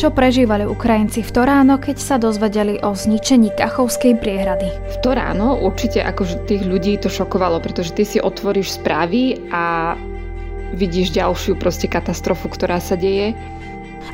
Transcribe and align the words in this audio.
Čo 0.00 0.08
prežívali 0.08 0.64
Ukrajinci 0.64 1.20
v 1.20 1.28
to 1.28 1.44
ráno, 1.44 1.76
keď 1.76 2.00
sa 2.00 2.16
dozvedeli 2.16 2.80
o 2.80 2.96
zničení 2.96 3.52
Kachovskej 3.52 4.16
priehrady? 4.16 4.72
V 4.72 4.96
to 5.04 5.12
ráno 5.12 5.60
určite 5.60 6.00
akože 6.00 6.48
tých 6.48 6.64
ľudí 6.64 6.96
to 6.96 7.12
šokovalo, 7.12 7.60
pretože 7.60 7.92
ty 7.92 8.08
si 8.08 8.16
otvoríš 8.16 8.80
správy 8.80 9.44
a 9.52 9.92
vidíš 10.72 11.12
ďalšiu 11.20 11.52
proste 11.60 11.84
katastrofu, 11.84 12.48
ktorá 12.48 12.80
sa 12.80 12.96
deje 12.96 13.36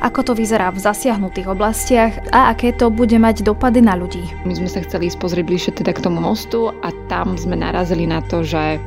ako 0.03 0.27
to 0.27 0.33
vyzerá 0.35 0.75
v 0.75 0.83
zasiahnutých 0.83 1.47
oblastiach 1.47 2.13
a 2.35 2.51
aké 2.51 2.75
to 2.75 2.91
bude 2.91 3.15
mať 3.15 3.47
dopady 3.47 3.79
na 3.79 3.95
ľudí. 3.95 4.27
My 4.43 4.53
sme 4.53 4.67
sa 4.67 4.83
chceli 4.83 5.07
ísť 5.07 5.23
pozrieť 5.23 5.47
bližšie 5.47 5.71
teda 5.79 5.95
k 5.95 6.03
tomu 6.03 6.19
mostu 6.19 6.69
a 6.83 6.91
tam 7.07 7.39
sme 7.39 7.55
narazili 7.55 8.03
na 8.03 8.19
to, 8.19 8.43
že 8.43 8.77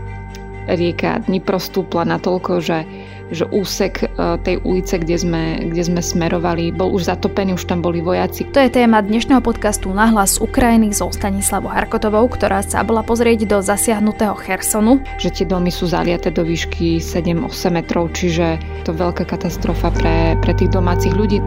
rieka 0.68 1.24
Dnipro 1.24 1.56
stúpla 1.56 2.04
natoľko, 2.04 2.60
že 2.60 2.84
že 3.30 3.46
úsek 3.48 4.04
e, 4.04 4.06
tej 4.42 4.58
ulice, 4.66 4.98
kde 4.98 5.16
sme, 5.16 5.44
kde 5.70 5.82
sme 5.86 6.02
smerovali, 6.02 6.74
bol 6.74 6.90
už 6.94 7.10
zatopený, 7.10 7.54
už 7.54 7.66
tam 7.66 7.80
boli 7.80 8.02
vojaci. 8.02 8.46
To 8.50 8.58
je 8.58 8.70
téma 8.70 9.00
dnešného 9.00 9.40
podcastu 9.40 9.90
Nahlas 9.94 10.36
z 10.36 10.44
Ukrajiny 10.44 10.90
so 10.90 11.08
Stanislavou 11.10 11.70
Harkotovou, 11.70 12.26
ktorá 12.26 12.62
sa 12.66 12.82
bola 12.82 13.06
pozrieť 13.06 13.46
do 13.46 13.58
zasiahnutého 13.62 14.34
Chersonu. 14.34 15.02
Že 15.22 15.30
tie 15.30 15.46
domy 15.46 15.70
sú 15.70 15.86
zaliaté 15.86 16.34
do 16.34 16.42
výšky 16.42 16.98
7-8 16.98 17.70
metrov, 17.70 18.10
čiže 18.12 18.58
to 18.84 18.90
veľká 18.94 19.26
katastrofa 19.26 19.94
pre, 19.94 20.34
pre 20.42 20.52
tých 20.54 20.74
domácich 20.74 21.14
ľudí. 21.14 21.38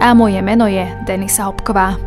A 0.00 0.16
moje 0.16 0.40
meno 0.40 0.64
je 0.64 0.88
Denisa 1.04 1.44
Hopková. 1.44 2.00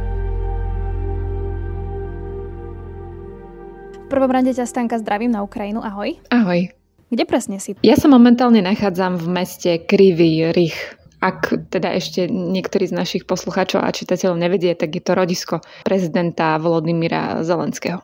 V 3.94 4.08
prvom 4.10 4.30
rade 4.30 4.54
ťa 4.54 4.66
Stanka 4.66 4.98
zdravím 4.98 5.34
na 5.34 5.46
Ukrajinu. 5.46 5.82
Ahoj. 5.82 6.18
Ahoj. 6.30 6.83
Kde 7.14 7.30
presne 7.30 7.62
si? 7.62 7.78
Ja 7.86 7.94
sa 7.94 8.10
momentálne 8.10 8.66
nachádzam 8.66 9.22
v 9.22 9.28
meste 9.30 9.78
Krivý 9.86 10.50
Rich. 10.50 10.98
Ak 11.22 11.54
teda 11.70 11.94
ešte 11.94 12.26
niektorí 12.26 12.90
z 12.90 12.98
našich 12.98 13.30
poslucháčov 13.30 13.86
a 13.86 13.94
čitateľov 13.94 14.42
nevedie, 14.42 14.74
tak 14.74 14.98
je 14.98 15.04
to 15.06 15.14
rodisko 15.14 15.62
prezidenta 15.86 16.58
Volodymyra 16.58 17.46
Zelenského. 17.46 18.02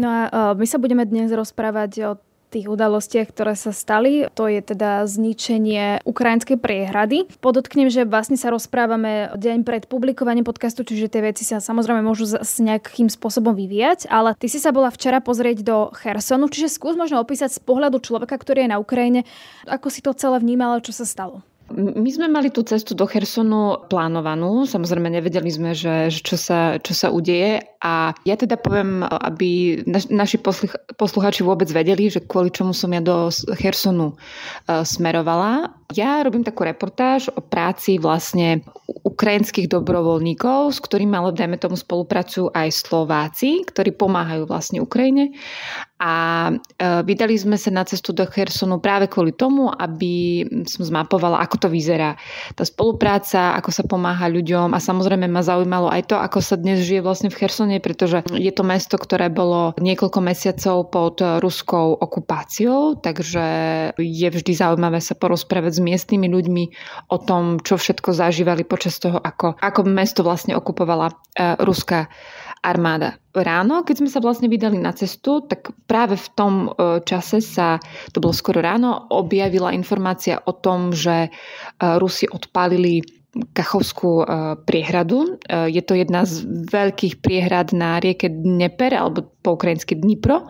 No 0.00 0.08
a 0.08 0.56
my 0.56 0.64
sa 0.64 0.80
budeme 0.80 1.04
dnes 1.04 1.28
rozprávať 1.28 1.90
o 2.08 2.10
tých 2.52 2.68
udalostiach, 2.68 3.32
ktoré 3.32 3.56
sa 3.56 3.72
stali. 3.72 4.28
To 4.36 4.44
je 4.44 4.60
teda 4.60 5.08
zničenie 5.08 6.04
ukrajinskej 6.04 6.60
priehrady. 6.60 7.24
Podotknem, 7.40 7.88
že 7.88 8.04
vlastne 8.04 8.36
sa 8.36 8.52
rozprávame 8.52 9.32
deň 9.32 9.64
pred 9.64 9.88
publikovaním 9.88 10.44
podcastu, 10.44 10.84
čiže 10.84 11.08
tie 11.08 11.24
veci 11.24 11.48
sa 11.48 11.64
samozrejme 11.64 12.04
môžu 12.04 12.28
s 12.28 12.54
nejakým 12.60 13.08
spôsobom 13.08 13.56
vyvíjať, 13.56 14.12
ale 14.12 14.36
ty 14.36 14.52
si 14.52 14.60
sa 14.60 14.74
bola 14.74 14.92
včera 14.92 15.24
pozrieť 15.24 15.64
do 15.64 15.88
Chersonu, 15.96 16.52
čiže 16.52 16.68
skús 16.68 16.98
možno 16.98 17.22
opísať 17.24 17.56
z 17.56 17.60
pohľadu 17.64 18.02
človeka, 18.04 18.36
ktorý 18.36 18.68
je 18.68 18.72
na 18.72 18.78
Ukrajine, 18.82 19.24
ako 19.64 19.88
si 19.88 20.04
to 20.04 20.12
celé 20.12 20.42
vnímala, 20.42 20.84
čo 20.84 20.92
sa 20.92 21.08
stalo. 21.08 21.40
My 21.72 22.10
sme 22.12 22.28
mali 22.28 22.52
tú 22.52 22.60
cestu 22.62 22.92
do 22.92 23.08
Chersonu 23.08 23.88
plánovanú, 23.88 24.68
samozrejme 24.68 25.08
nevedeli 25.08 25.48
sme, 25.48 25.72
že, 25.72 26.12
že 26.12 26.20
čo, 26.20 26.36
sa, 26.36 26.76
čo 26.78 26.92
sa 26.92 27.08
udeje. 27.08 27.64
A 27.82 28.14
ja 28.28 28.36
teda 28.38 28.60
poviem, 28.60 29.02
aby 29.02 29.82
naš, 29.88 30.06
naši 30.12 30.38
posluchači 30.94 31.42
vôbec 31.42 31.66
vedeli, 31.72 32.12
že 32.12 32.22
kvôli 32.22 32.54
čomu 32.54 32.70
som 32.76 32.92
ja 32.94 33.02
do 33.02 33.32
Chersonu 33.58 34.14
uh, 34.14 34.86
smerovala. 34.86 35.72
Ja 35.92 36.22
robím 36.22 36.46
takú 36.46 36.62
reportáž 36.62 37.28
o 37.34 37.42
práci 37.42 37.98
vlastne 37.98 38.62
ukrajinských 39.02 39.68
dobrovoľníkov, 39.68 40.72
s 40.72 40.78
ktorými 40.80 41.12
ale 41.18 41.36
dajme 41.36 41.58
tomu 41.58 41.76
spolupracujú 41.76 42.54
aj 42.54 42.68
Slováci, 42.70 43.66
ktorí 43.66 43.92
pomáhajú 43.96 44.46
vlastne 44.46 44.78
Ukrajine 44.80 45.34
a 46.02 46.12
e, 46.50 46.54
vydali 47.06 47.38
sme 47.38 47.54
sa 47.54 47.70
na 47.70 47.86
cestu 47.86 48.10
do 48.10 48.26
Chersonu 48.26 48.82
práve 48.82 49.06
kvôli 49.06 49.30
tomu, 49.30 49.70
aby 49.70 50.42
som 50.66 50.82
zmapovala, 50.82 51.38
ako 51.38 51.62
to 51.62 51.68
vyzerá. 51.70 52.18
Tá 52.58 52.66
spolupráca, 52.66 53.54
ako 53.54 53.70
sa 53.70 53.86
pomáha 53.86 54.26
ľuďom 54.26 54.74
a 54.74 54.82
samozrejme 54.82 55.30
ma 55.30 55.46
zaujímalo 55.46 55.86
aj 55.86 56.10
to, 56.10 56.18
ako 56.18 56.42
sa 56.42 56.58
dnes 56.58 56.82
žije 56.82 57.06
vlastne 57.06 57.30
v 57.30 57.38
Chersone, 57.38 57.78
pretože 57.78 58.26
je 58.34 58.50
to 58.50 58.66
mesto, 58.66 58.98
ktoré 58.98 59.30
bolo 59.30 59.78
niekoľko 59.78 60.18
mesiacov 60.18 60.90
pod 60.90 61.22
ruskou 61.22 61.94
okupáciou, 61.94 62.98
takže 62.98 63.44
je 63.94 64.28
vždy 64.28 64.52
zaujímavé 64.58 64.98
sa 64.98 65.14
porozprávať 65.14 65.78
s 65.78 65.84
miestnymi 65.86 66.26
ľuďmi 66.26 66.64
o 67.14 67.16
tom, 67.22 67.62
čo 67.62 67.78
všetko 67.78 68.10
zažívali 68.10 68.66
počas 68.66 68.98
toho, 68.98 69.22
ako, 69.22 69.54
ako 69.62 69.80
mesto 69.86 70.26
vlastne 70.26 70.58
okupovala 70.58 71.14
uh, 71.14 71.54
ruská 71.62 72.10
armáda. 72.62 73.18
Ráno, 73.34 73.82
keď 73.82 74.06
sme 74.06 74.10
sa 74.10 74.22
vlastne 74.22 74.46
vydali 74.46 74.78
na 74.78 74.94
cestu, 74.94 75.42
tak 75.42 75.74
práve 75.90 76.14
v 76.14 76.28
tom 76.38 76.54
e, 76.70 77.02
čase 77.02 77.42
sa, 77.42 77.82
to 78.14 78.22
bolo 78.22 78.30
skoro 78.30 78.62
ráno, 78.62 79.10
objavila 79.10 79.74
informácia 79.74 80.38
o 80.46 80.54
tom, 80.54 80.94
že 80.94 81.26
e, 81.26 81.30
Rusi 81.98 82.30
odpálili 82.30 83.02
Kachovskú 83.32 84.22
e, 84.22 84.24
priehradu. 84.62 85.40
Je 85.48 85.82
to 85.82 85.96
jedna 85.96 86.22
z 86.28 86.44
veľkých 86.68 87.24
priehrad 87.24 87.74
na 87.74 87.98
rieke 87.98 88.30
Dneper, 88.30 88.94
alebo 88.94 89.26
po 89.42 89.58
ukrajinsky 89.58 89.98
Dnipro. 89.98 90.46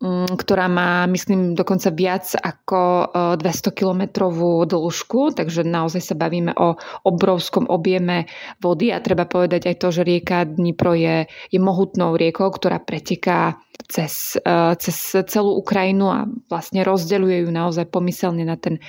Mm, 0.00 0.32
ktorá 0.32 0.64
má, 0.64 1.04
myslím, 1.12 1.52
dokonca 1.52 1.92
viac 1.92 2.32
ako 2.32 3.12
200 3.36 3.44
e, 3.44 3.68
kilometrovú 3.68 4.64
dĺžku, 4.64 5.36
takže 5.36 5.60
naozaj 5.60 6.00
sa 6.00 6.16
bavíme 6.16 6.56
o 6.56 6.72
obrovskom 7.04 7.68
objeme 7.68 8.24
vody 8.64 8.96
a 8.96 9.04
treba 9.04 9.28
povedať 9.28 9.68
aj 9.68 9.76
to, 9.76 9.92
že 9.92 10.08
rieka 10.08 10.48
Dnipro 10.48 10.96
je, 10.96 11.28
je 11.52 11.60
mohutnou 11.60 12.16
riekou, 12.16 12.48
ktorá 12.48 12.80
preteká 12.80 13.60
cez, 13.92 14.40
e, 14.40 14.72
cez 14.80 15.20
celú 15.28 15.60
Ukrajinu 15.60 16.08
a 16.08 16.24
vlastne 16.48 16.80
rozdeľuje 16.80 17.44
ju 17.44 17.50
naozaj 17.52 17.92
pomyselne 17.92 18.48
na 18.48 18.56
ten 18.56 18.80
e, 18.80 18.82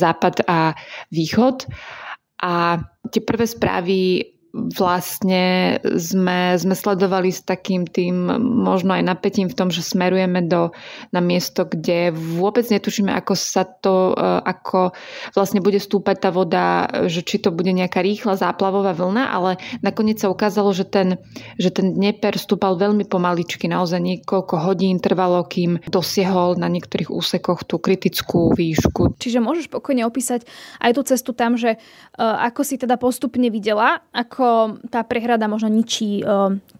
západ 0.00 0.48
a 0.48 0.72
východ. 1.12 1.68
A 2.40 2.80
tie 3.12 3.20
prvé 3.20 3.44
správy 3.44 4.24
vlastne 4.56 5.76
sme, 5.84 6.56
sme 6.56 6.74
sledovali 6.74 7.28
s 7.28 7.44
takým 7.44 7.84
tým 7.84 8.32
možno 8.40 8.96
aj 8.96 9.04
napätím 9.04 9.52
v 9.52 9.56
tom, 9.56 9.68
že 9.68 9.84
smerujeme 9.84 10.40
do, 10.48 10.72
na 11.12 11.20
miesto, 11.20 11.68
kde 11.68 12.16
vôbec 12.16 12.64
netušíme, 12.64 13.12
ako 13.12 13.34
sa 13.36 13.68
to, 13.68 14.16
e, 14.16 14.40
ako 14.48 14.96
vlastne 15.36 15.60
bude 15.60 15.76
stúpať 15.76 16.16
tá 16.16 16.30
voda, 16.32 16.88
že 17.12 17.20
či 17.20 17.44
to 17.44 17.52
bude 17.52 17.68
nejaká 17.68 18.00
rýchla 18.00 18.40
záplavová 18.40 18.96
vlna, 18.96 19.24
ale 19.28 19.60
nakoniec 19.84 20.16
sa 20.16 20.32
ukázalo, 20.32 20.72
že 20.72 20.88
ten, 20.88 21.20
že 21.60 21.68
ten 21.68 21.92
Dnieper 21.92 22.40
stúpal 22.40 22.80
veľmi 22.80 23.04
pomaličky, 23.04 23.68
naozaj 23.68 24.00
niekoľko 24.00 24.54
hodín 24.64 24.96
trvalo, 24.96 25.44
kým 25.44 25.76
dosiahol 25.92 26.56
na 26.56 26.72
niektorých 26.72 27.12
úsekoch 27.12 27.68
tú 27.68 27.76
kritickú 27.76 28.56
výšku. 28.56 29.20
Čiže 29.20 29.44
môžeš 29.44 29.68
pokojne 29.68 30.08
opísať 30.08 30.48
aj 30.80 30.90
tú 30.96 31.02
cestu 31.04 31.30
tam, 31.36 31.60
že 31.60 31.76
uh, 31.76 32.46
ako 32.48 32.60
si 32.64 32.80
teda 32.80 32.96
postupne 32.96 33.52
videla, 33.52 34.00
ako 34.14 34.47
ako 34.48 34.80
tá 34.88 35.04
prehrada 35.04 35.44
možno 35.44 35.68
ničí 35.68 36.24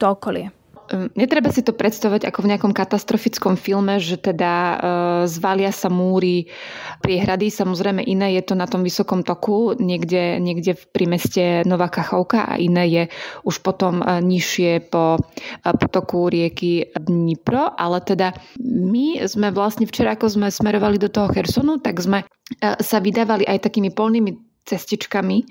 to 0.00 0.04
okolie. 0.08 0.48
Ehm, 0.88 1.12
netreba 1.12 1.52
si 1.52 1.60
to 1.60 1.76
predstavovať 1.76 2.24
ako 2.28 2.38
v 2.44 2.50
nejakom 2.54 2.72
katastrofickom 2.72 3.60
filme, 3.60 4.00
že 4.00 4.16
teda 4.16 4.52
e, 4.52 4.76
zvalia 5.28 5.68
sa 5.68 5.92
múry 5.92 6.48
priehrady. 7.04 7.52
Samozrejme 7.52 8.00
iné 8.08 8.40
je 8.40 8.42
to 8.48 8.54
na 8.56 8.64
tom 8.64 8.80
vysokom 8.80 9.20
toku, 9.20 9.76
niekde, 9.76 10.40
niekde 10.40 10.80
pri 10.80 11.04
meste 11.04 11.44
Nová 11.68 11.92
Kachovka 11.92 12.48
a 12.48 12.56
iné 12.56 12.84
je 12.88 13.02
už 13.44 13.60
potom 13.60 14.00
e, 14.00 14.04
nižšie 14.24 14.88
po 14.88 15.20
e, 15.20 15.70
potoku 15.76 16.32
rieky 16.32 16.88
Dnipro. 16.96 17.76
Ale 17.76 18.00
teda 18.00 18.32
my 18.64 19.28
sme 19.28 19.52
vlastne 19.52 19.84
včera, 19.84 20.16
ako 20.16 20.32
sme 20.32 20.48
smerovali 20.48 20.96
do 20.96 21.12
toho 21.12 21.28
Chersonu, 21.28 21.84
tak 21.84 22.00
sme 22.00 22.24
sa 22.80 22.96
vydávali 22.96 23.44
aj 23.44 23.68
takými 23.68 23.92
polnými 23.92 24.47
cestičkami. 24.68 25.48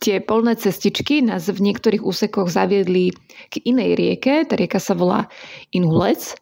Tie 0.00 0.20
polné 0.24 0.56
cestičky 0.56 1.20
nás 1.20 1.52
v 1.52 1.60
niektorých 1.60 2.00
úsekoch 2.00 2.48
zaviedli 2.48 3.12
k 3.52 3.54
inej 3.68 4.00
rieke. 4.00 4.48
Tá 4.48 4.56
rieka 4.56 4.80
sa 4.80 4.96
volá 4.96 5.28
Inhulec. 5.76 6.40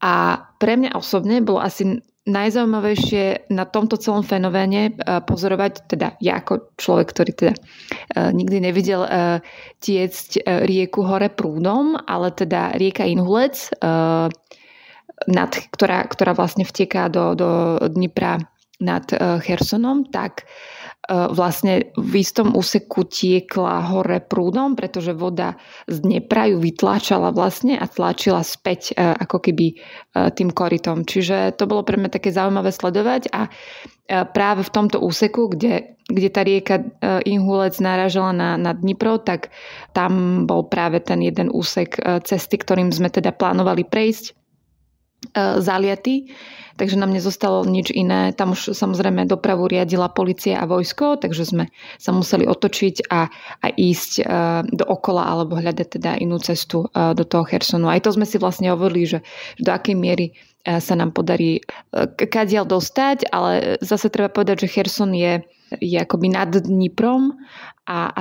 A 0.00 0.44
pre 0.56 0.80
mňa 0.80 0.96
osobne 0.96 1.44
bolo 1.44 1.60
asi 1.60 2.00
najzaujímavejšie 2.28 3.48
na 3.48 3.64
tomto 3.64 3.96
celom 3.96 4.20
fenoméne 4.20 4.92
eh, 4.92 5.20
pozorovať, 5.24 5.72
teda 5.88 6.20
ja 6.20 6.40
ako 6.40 6.76
človek, 6.76 7.06
ktorý 7.10 7.30
teda 7.32 7.54
eh, 7.56 8.30
nikdy 8.30 8.60
nevidel 8.60 9.02
eh, 9.04 9.40
tiecť 9.80 10.44
rieku 10.68 11.02
hore 11.02 11.32
prúdom, 11.32 11.96
ale 12.04 12.30
teda 12.36 12.76
rieka 12.76 13.08
Inhulec, 13.08 13.72
nad, 15.28 15.52
ktorá, 15.52 16.04
ktorá 16.08 16.32
vlastne 16.36 16.64
vteká 16.64 17.08
do, 17.08 17.32
do 17.36 17.48
Dnipra 17.88 18.40
nad 18.80 19.04
Chersonom, 19.44 20.08
tak 20.08 20.44
E, 20.44 20.79
vlastne 21.08 21.90
v 21.96 22.20
istom 22.20 22.52
úseku 22.52 23.08
tiekla 23.08 23.88
hore 23.88 24.20
prúdom, 24.20 24.76
pretože 24.76 25.16
voda 25.16 25.56
z 25.88 26.04
Dnepra 26.04 26.46
ju 26.52 26.60
vytláčala 26.60 27.32
vlastne 27.32 27.74
a 27.80 27.88
tlačila 27.88 28.44
späť 28.44 28.92
e, 28.92 29.00
ako 29.18 29.42
keby 29.42 29.66
e, 29.72 29.74
tým 30.36 30.52
korytom. 30.52 31.08
Čiže 31.08 31.56
to 31.56 31.64
bolo 31.64 31.82
pre 31.82 31.96
mňa 31.96 32.10
také 32.12 32.30
zaujímavé 32.30 32.70
sledovať 32.70 33.32
a 33.32 33.48
práve 34.34 34.66
v 34.66 34.74
tomto 34.74 34.98
úseku, 34.98 35.54
kde, 35.54 35.94
kde 36.10 36.28
tá 36.34 36.42
rieka 36.42 36.82
Inhulec 37.22 37.78
náražala 37.78 38.34
na, 38.34 38.50
na 38.58 38.74
Dnipro, 38.74 39.22
tak 39.22 39.54
tam 39.94 40.44
bol 40.50 40.66
práve 40.66 40.98
ten 40.98 41.22
jeden 41.22 41.46
úsek 41.46 41.94
cesty, 42.26 42.58
ktorým 42.58 42.90
sme 42.90 43.06
teda 43.06 43.30
plánovali 43.30 43.86
prejsť 43.86 44.34
zaliaty 45.62 46.26
takže 46.80 46.96
nám 46.96 47.12
nezostalo 47.12 47.68
nič 47.68 47.92
iné. 47.92 48.32
Tam 48.32 48.56
už 48.56 48.72
samozrejme 48.72 49.28
dopravu 49.28 49.68
riadila 49.68 50.08
policia 50.08 50.56
a 50.56 50.64
vojsko, 50.64 51.20
takže 51.20 51.44
sme 51.44 51.64
sa 52.00 52.16
museli 52.16 52.48
otočiť 52.48 53.12
a, 53.12 53.28
a 53.60 53.66
ísť 53.68 54.24
uh, 54.24 54.64
do 54.64 54.88
okola 54.88 55.28
alebo 55.28 55.60
hľadať 55.60 56.00
teda 56.00 56.16
inú 56.16 56.40
cestu 56.40 56.88
uh, 56.88 57.12
do 57.12 57.28
toho 57.28 57.44
Hersonu. 57.44 57.92
Aj 57.92 58.00
to 58.00 58.08
sme 58.16 58.24
si 58.24 58.40
vlastne 58.40 58.72
hovorili, 58.72 59.04
že, 59.04 59.20
že 59.60 59.62
do 59.68 59.76
akej 59.76 59.92
miery 59.92 60.32
uh, 60.64 60.80
sa 60.80 60.96
nám 60.96 61.12
podarí 61.12 61.60
uh, 61.60 62.08
kadiaľ 62.08 62.64
dostať, 62.64 63.28
ale 63.28 63.76
zase 63.84 64.08
treba 64.08 64.32
povedať, 64.32 64.64
že 64.64 64.72
Herson 64.72 65.12
je, 65.12 65.44
je 65.76 65.98
akoby 66.00 66.32
nad 66.32 66.48
Dniprom 66.48 67.36
a, 67.84 68.08
a 68.08 68.20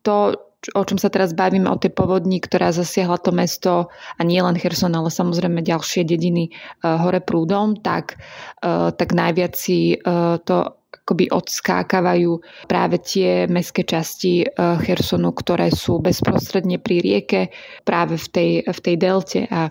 to, 0.00 0.32
o 0.76 0.82
čom 0.84 1.00
sa 1.00 1.08
teraz 1.08 1.32
bavíme, 1.32 1.72
o 1.72 1.80
tej 1.80 1.96
povodni, 1.96 2.36
ktorá 2.36 2.68
zasiahla 2.68 3.16
to 3.16 3.32
mesto 3.32 3.88
a 3.88 4.20
nie 4.20 4.44
len 4.44 4.60
Herson, 4.60 4.92
ale 4.92 5.08
samozrejme 5.08 5.64
ďalšie 5.64 6.04
dediny 6.04 6.52
uh, 6.52 7.00
hore 7.00 7.24
prúdom, 7.24 7.80
tak, 7.80 8.20
uh, 8.60 8.92
tak 8.92 9.16
najviac 9.16 9.56
si 9.56 9.96
uh, 9.96 10.36
to 10.44 10.76
akoby 10.90 11.32
odskákavajú 11.32 12.30
práve 12.70 12.98
tie 13.02 13.46
mestské 13.46 13.82
časti 13.86 14.46
Hersonu, 14.58 15.34
ktoré 15.34 15.70
sú 15.70 15.98
bezprostredne 16.02 16.78
pri 16.82 17.02
rieke 17.02 17.40
práve 17.82 18.18
v 18.18 18.26
tej, 18.30 18.50
v 18.66 18.78
tej 18.78 18.94
delte. 18.98 19.40
A 19.50 19.70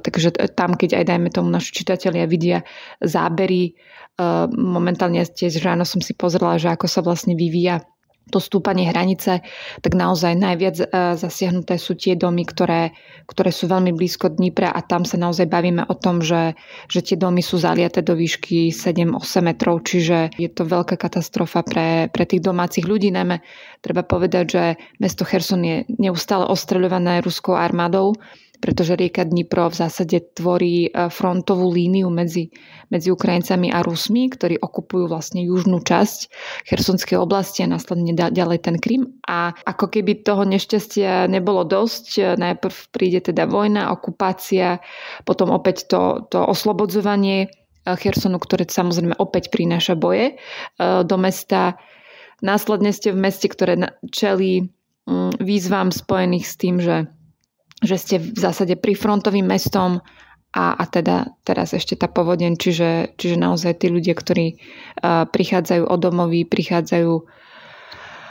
takže 0.00 0.36
tam, 0.56 0.76
keď 0.76 1.00
aj 1.00 1.04
dajme 1.12 1.28
tomu 1.32 1.48
naši 1.48 1.80
čitatelia 1.80 2.24
vidia 2.24 2.64
zábery, 3.00 3.72
momentálne 4.52 5.24
tiež 5.24 5.60
ráno 5.64 5.88
som 5.88 6.04
si 6.04 6.12
pozrela, 6.12 6.60
že 6.60 6.72
ako 6.72 6.88
sa 6.88 7.00
vlastne 7.00 7.36
vyvíja 7.36 7.84
to 8.30 8.38
stúpanie 8.38 8.86
hranice, 8.86 9.42
tak 9.82 9.92
naozaj 9.98 10.38
najviac 10.38 10.76
e, 10.78 10.84
zasiahnuté 11.18 11.76
sú 11.76 11.98
tie 11.98 12.14
domy, 12.14 12.46
ktoré, 12.46 12.94
ktoré 13.26 13.50
sú 13.50 13.66
veľmi 13.66 13.90
blízko 13.90 14.30
Dnipra 14.30 14.70
a 14.70 14.80
tam 14.86 15.02
sa 15.02 15.18
naozaj 15.18 15.50
bavíme 15.50 15.84
o 15.90 15.94
tom, 15.98 16.22
že, 16.22 16.54
že 16.86 17.02
tie 17.02 17.18
domy 17.18 17.42
sú 17.42 17.58
zaliaté 17.58 18.06
do 18.06 18.14
výšky 18.14 18.70
7-8 18.70 19.42
metrov, 19.42 19.82
čiže 19.82 20.38
je 20.38 20.48
to 20.48 20.62
veľká 20.62 20.94
katastrofa 20.94 21.66
pre, 21.66 22.06
pre 22.08 22.24
tých 22.24 22.40
domácich 22.46 22.86
ľudí. 22.86 23.10
Najmä 23.10 23.42
treba 23.82 24.06
povedať, 24.06 24.44
že 24.46 24.64
mesto 25.02 25.26
Herson 25.26 25.66
je 25.66 25.76
neustále 25.98 26.46
ostreľované 26.46 27.20
ruskou 27.20 27.58
armádou, 27.58 28.14
pretože 28.60 28.94
rieka 28.94 29.24
Dnipro 29.24 29.72
v 29.72 29.78
zásade 29.80 30.20
tvorí 30.36 30.86
e, 30.86 31.08
frontovú 31.08 31.72
líniu 31.72 32.12
medzi, 32.12 32.52
medzi 32.92 33.08
Ukrajincami 33.08 33.72
a 33.72 33.80
Rusmi, 33.80 34.28
ktorí 34.28 34.60
okupujú 34.60 35.08
vlastne 35.08 35.40
južnú 35.42 35.80
časť 35.80 36.18
Chersonskej 36.68 37.16
oblasti 37.16 37.64
a 37.64 37.72
následne 37.72 38.12
ďalej 38.12 38.58
ten 38.60 38.76
Krym. 38.76 39.16
A 39.24 39.56
ako 39.64 39.88
keby 39.88 40.20
toho 40.20 40.44
nešťastia 40.44 41.26
nebolo 41.26 41.64
dosť, 41.64 42.06
e, 42.20 42.22
najprv 42.36 42.76
príde 42.92 43.24
teda 43.24 43.48
vojna, 43.48 43.90
okupácia, 43.90 44.84
potom 45.24 45.50
opäť 45.50 45.88
to, 45.88 46.28
to 46.28 46.44
oslobodzovanie 46.44 47.48
e, 47.48 47.48
Chersonu, 47.96 48.36
ktoré 48.36 48.68
samozrejme 48.68 49.16
opäť 49.16 49.48
prináša 49.48 49.96
boje 49.96 50.36
do 50.78 51.16
mesta. 51.16 51.80
Následne 52.40 52.92
ste 52.92 53.12
v 53.12 53.20
meste, 53.20 53.48
ktoré 53.48 53.76
čelí 54.12 54.68
mm, 55.08 55.40
výzvam 55.40 55.92
spojených 55.92 56.46
s 56.46 56.54
tým, 56.56 56.76
že 56.80 57.08
že 57.80 57.96
ste 57.96 58.14
v 58.20 58.36
zásade 58.36 58.76
pri 58.76 58.92
frontovým 58.92 59.44
mestom 59.48 60.04
a, 60.50 60.74
a 60.74 60.84
teda 60.84 61.30
teraz 61.46 61.72
ešte 61.72 61.94
tá 61.94 62.10
povodeň, 62.10 62.58
čiže, 62.58 62.90
čiže 63.14 63.36
naozaj 63.38 63.80
tí 63.80 63.86
ľudia, 63.88 64.18
ktorí 64.18 64.46
uh, 64.56 65.24
prichádzajú 65.30 65.86
o 65.86 65.96
domovy, 65.96 66.42
prichádzajú 66.44 67.12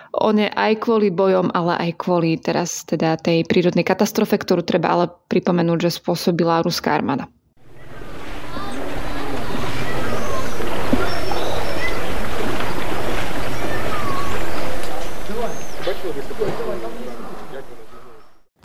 o 0.09 0.29
ne 0.33 0.47
aj 0.49 0.83
kvôli 0.83 1.13
bojom, 1.13 1.53
ale 1.53 1.77
aj 1.89 1.91
kvôli 2.01 2.35
teraz 2.41 2.83
teda 2.83 3.15
tej 3.15 3.45
prírodnej 3.45 3.85
katastrofe, 3.85 4.41
ktorú 4.41 4.65
treba 4.65 4.91
ale 4.91 5.05
pripomenúť, 5.29 5.79
že 5.85 5.97
spôsobila 6.01 6.65
ruská 6.65 6.97
armáda. 6.97 7.29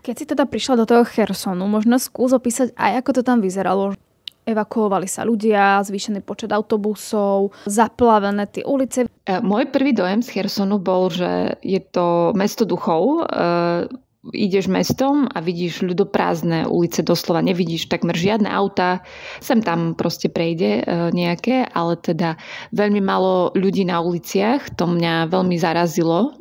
Keď 0.05 0.15
si 0.21 0.29
teda 0.29 0.45
prišla 0.45 0.85
do 0.85 0.85
toho 0.85 1.01
Chersonu, 1.09 1.65
možno 1.65 1.97
skús 1.97 2.37
opísať 2.37 2.77
aj 2.77 3.01
ako 3.01 3.11
to 3.17 3.23
tam 3.25 3.41
vyzeralo. 3.41 3.97
Evakuovali 4.45 5.09
sa 5.09 5.25
ľudia, 5.25 5.81
zvýšený 5.81 6.21
počet 6.21 6.53
autobusov, 6.53 7.57
zaplavené 7.65 8.45
tie 8.53 8.61
ulice. 8.69 9.09
E, 9.09 9.41
môj 9.41 9.73
prvý 9.73 9.97
dojem 9.97 10.21
z 10.21 10.29
Chersonu 10.37 10.77
bol, 10.77 11.09
že 11.09 11.57
je 11.65 11.81
to 11.81 12.37
mesto 12.37 12.69
duchov. 12.69 13.25
E, 13.25 13.89
ideš 14.33 14.69
mestom 14.69 15.29
a 15.33 15.41
vidíš 15.41 15.85
ľudoprázdne 15.85 16.65
ulice 16.69 17.05
doslova, 17.05 17.45
nevidíš 17.45 17.89
takmer 17.93 18.17
žiadne 18.17 18.49
auta, 18.49 19.05
sem 19.41 19.61
tam 19.61 19.93
proste 19.93 20.29
prejde 20.33 20.81
e, 20.81 20.83
nejaké, 21.13 21.69
ale 21.69 22.01
teda 22.01 22.41
veľmi 22.73 23.01
málo 23.05 23.53
ľudí 23.53 23.85
na 23.85 24.01
uliciach, 24.01 24.77
to 24.77 24.89
mňa 24.89 25.29
veľmi 25.29 25.57
zarazilo. 25.61 26.37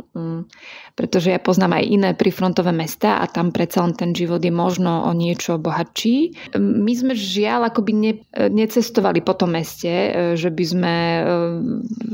Pretože 0.93 1.33
ja 1.33 1.41
poznám 1.41 1.81
aj 1.81 1.85
iné 1.89 2.09
prifrontové 2.13 2.69
mesta 2.69 3.17
a 3.17 3.25
tam 3.25 3.49
predsa 3.49 3.81
len 3.81 3.97
ten 3.97 4.13
život 4.13 4.37
je 4.37 4.53
možno 4.53 5.09
o 5.09 5.11
niečo 5.17 5.57
bohatší. 5.57 6.53
My 6.61 6.93
sme 6.93 7.17
žiaľ 7.17 7.73
akoby 7.73 7.91
ne, 7.97 8.13
necestovali 8.53 9.25
po 9.25 9.33
tom 9.33 9.57
meste, 9.57 9.89
e, 9.89 10.09
že 10.37 10.53
by 10.53 10.65
sme 10.65 10.93
e, 10.93 11.21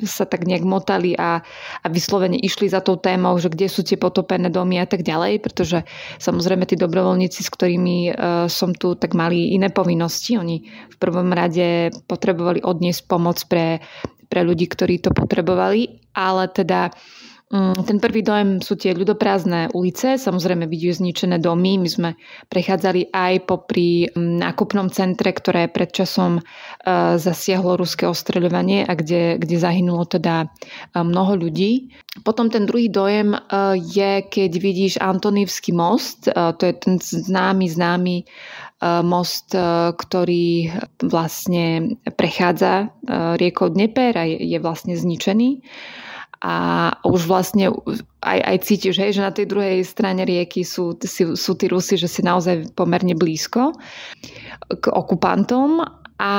sa 0.08 0.24
tak 0.24 0.48
nejak 0.48 0.64
motali 0.64 1.12
a, 1.12 1.44
a 1.84 1.88
vyslovene 1.92 2.40
išli 2.40 2.72
za 2.72 2.80
tou 2.80 2.96
témou, 2.96 3.36
že 3.36 3.52
kde 3.52 3.68
sú 3.68 3.84
tie 3.84 4.00
potopené 4.00 4.48
domy 4.48 4.80
a 4.80 4.88
tak 4.88 5.04
ďalej, 5.04 5.44
pretože 5.44 5.84
samozrejme 6.16 6.64
tí 6.64 6.80
dobrovoľníci, 6.80 7.44
s 7.44 7.52
ktorými 7.52 7.98
e, 8.08 8.12
som 8.48 8.72
tu, 8.72 8.96
tak 8.96 9.12
mali 9.12 9.52
iné 9.60 9.68
povinnosti. 9.68 10.40
Oni 10.40 10.64
v 10.88 10.96
prvom 10.96 11.36
rade 11.36 11.92
potrebovali 12.08 12.64
odniesť 12.64 13.12
pomoc 13.12 13.44
pre, 13.52 13.84
pre 14.32 14.48
ľudí, 14.48 14.72
ktorí 14.72 15.04
to 15.04 15.12
potrebovali, 15.12 16.00
ale 16.16 16.48
teda 16.48 16.96
ten 17.50 17.98
prvý 17.98 18.22
dojem 18.22 18.62
sú 18.62 18.78
tie 18.78 18.94
ľudoprázdne 18.94 19.74
ulice, 19.74 20.22
samozrejme 20.22 20.70
vidíš 20.70 21.02
zničené 21.02 21.42
domy. 21.42 21.82
My 21.82 21.90
sme 21.90 22.10
prechádzali 22.46 23.10
aj 23.10 23.50
popri 23.50 24.06
mm, 24.06 24.38
nákupnom 24.38 24.94
centre, 24.94 25.34
ktoré 25.34 25.66
predčasom 25.66 26.38
e, 26.38 26.42
zasiahlo 27.18 27.74
ruské 27.74 28.06
ostreľovanie 28.06 28.86
a 28.86 28.94
kde, 28.94 29.42
kde 29.42 29.58
zahynulo 29.58 30.06
teda 30.06 30.46
e, 30.46 30.48
mnoho 31.02 31.42
ľudí. 31.42 31.90
Potom 32.22 32.54
ten 32.54 32.70
druhý 32.70 32.86
dojem 32.86 33.34
e, 33.34 33.40
je, 33.82 34.30
keď 34.30 34.52
vidíš 34.54 34.94
Antonívsky 35.02 35.74
most, 35.74 36.30
to 36.30 36.62
je 36.62 36.74
ten 36.78 37.02
známy, 37.02 37.66
známy 37.66 38.18
most, 39.04 39.52
ktorý 39.98 40.72
vlastne 41.04 41.98
prechádza 42.16 42.96
riekou 43.36 43.68
Dneper 43.68 44.16
a 44.16 44.24
je 44.24 44.56
vlastne 44.64 44.96
zničený 44.96 45.60
a 46.40 46.56
už 47.04 47.28
vlastne 47.28 47.68
aj, 48.24 48.40
aj 48.40 48.58
cítiš, 48.64 48.96
hej, 48.96 49.20
že 49.20 49.26
na 49.28 49.36
tej 49.36 49.52
druhej 49.52 49.84
strane 49.84 50.24
rieky 50.24 50.64
sú, 50.64 50.96
sú, 50.96 51.36
sú 51.36 51.52
tí 51.60 51.68
Rusi, 51.68 52.00
že 52.00 52.08
si 52.08 52.24
naozaj 52.24 52.72
pomerne 52.80 53.12
blízko 53.12 53.76
k 54.72 54.86
okupantom. 54.88 55.84
A 56.20 56.34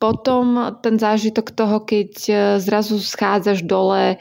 potom 0.00 0.72
ten 0.80 0.96
zážitok 0.96 1.52
toho, 1.52 1.84
keď 1.84 2.10
e, 2.28 2.32
zrazu 2.62 2.96
schádzaš 3.02 3.66
dole 3.68 4.14
e, 4.14 4.16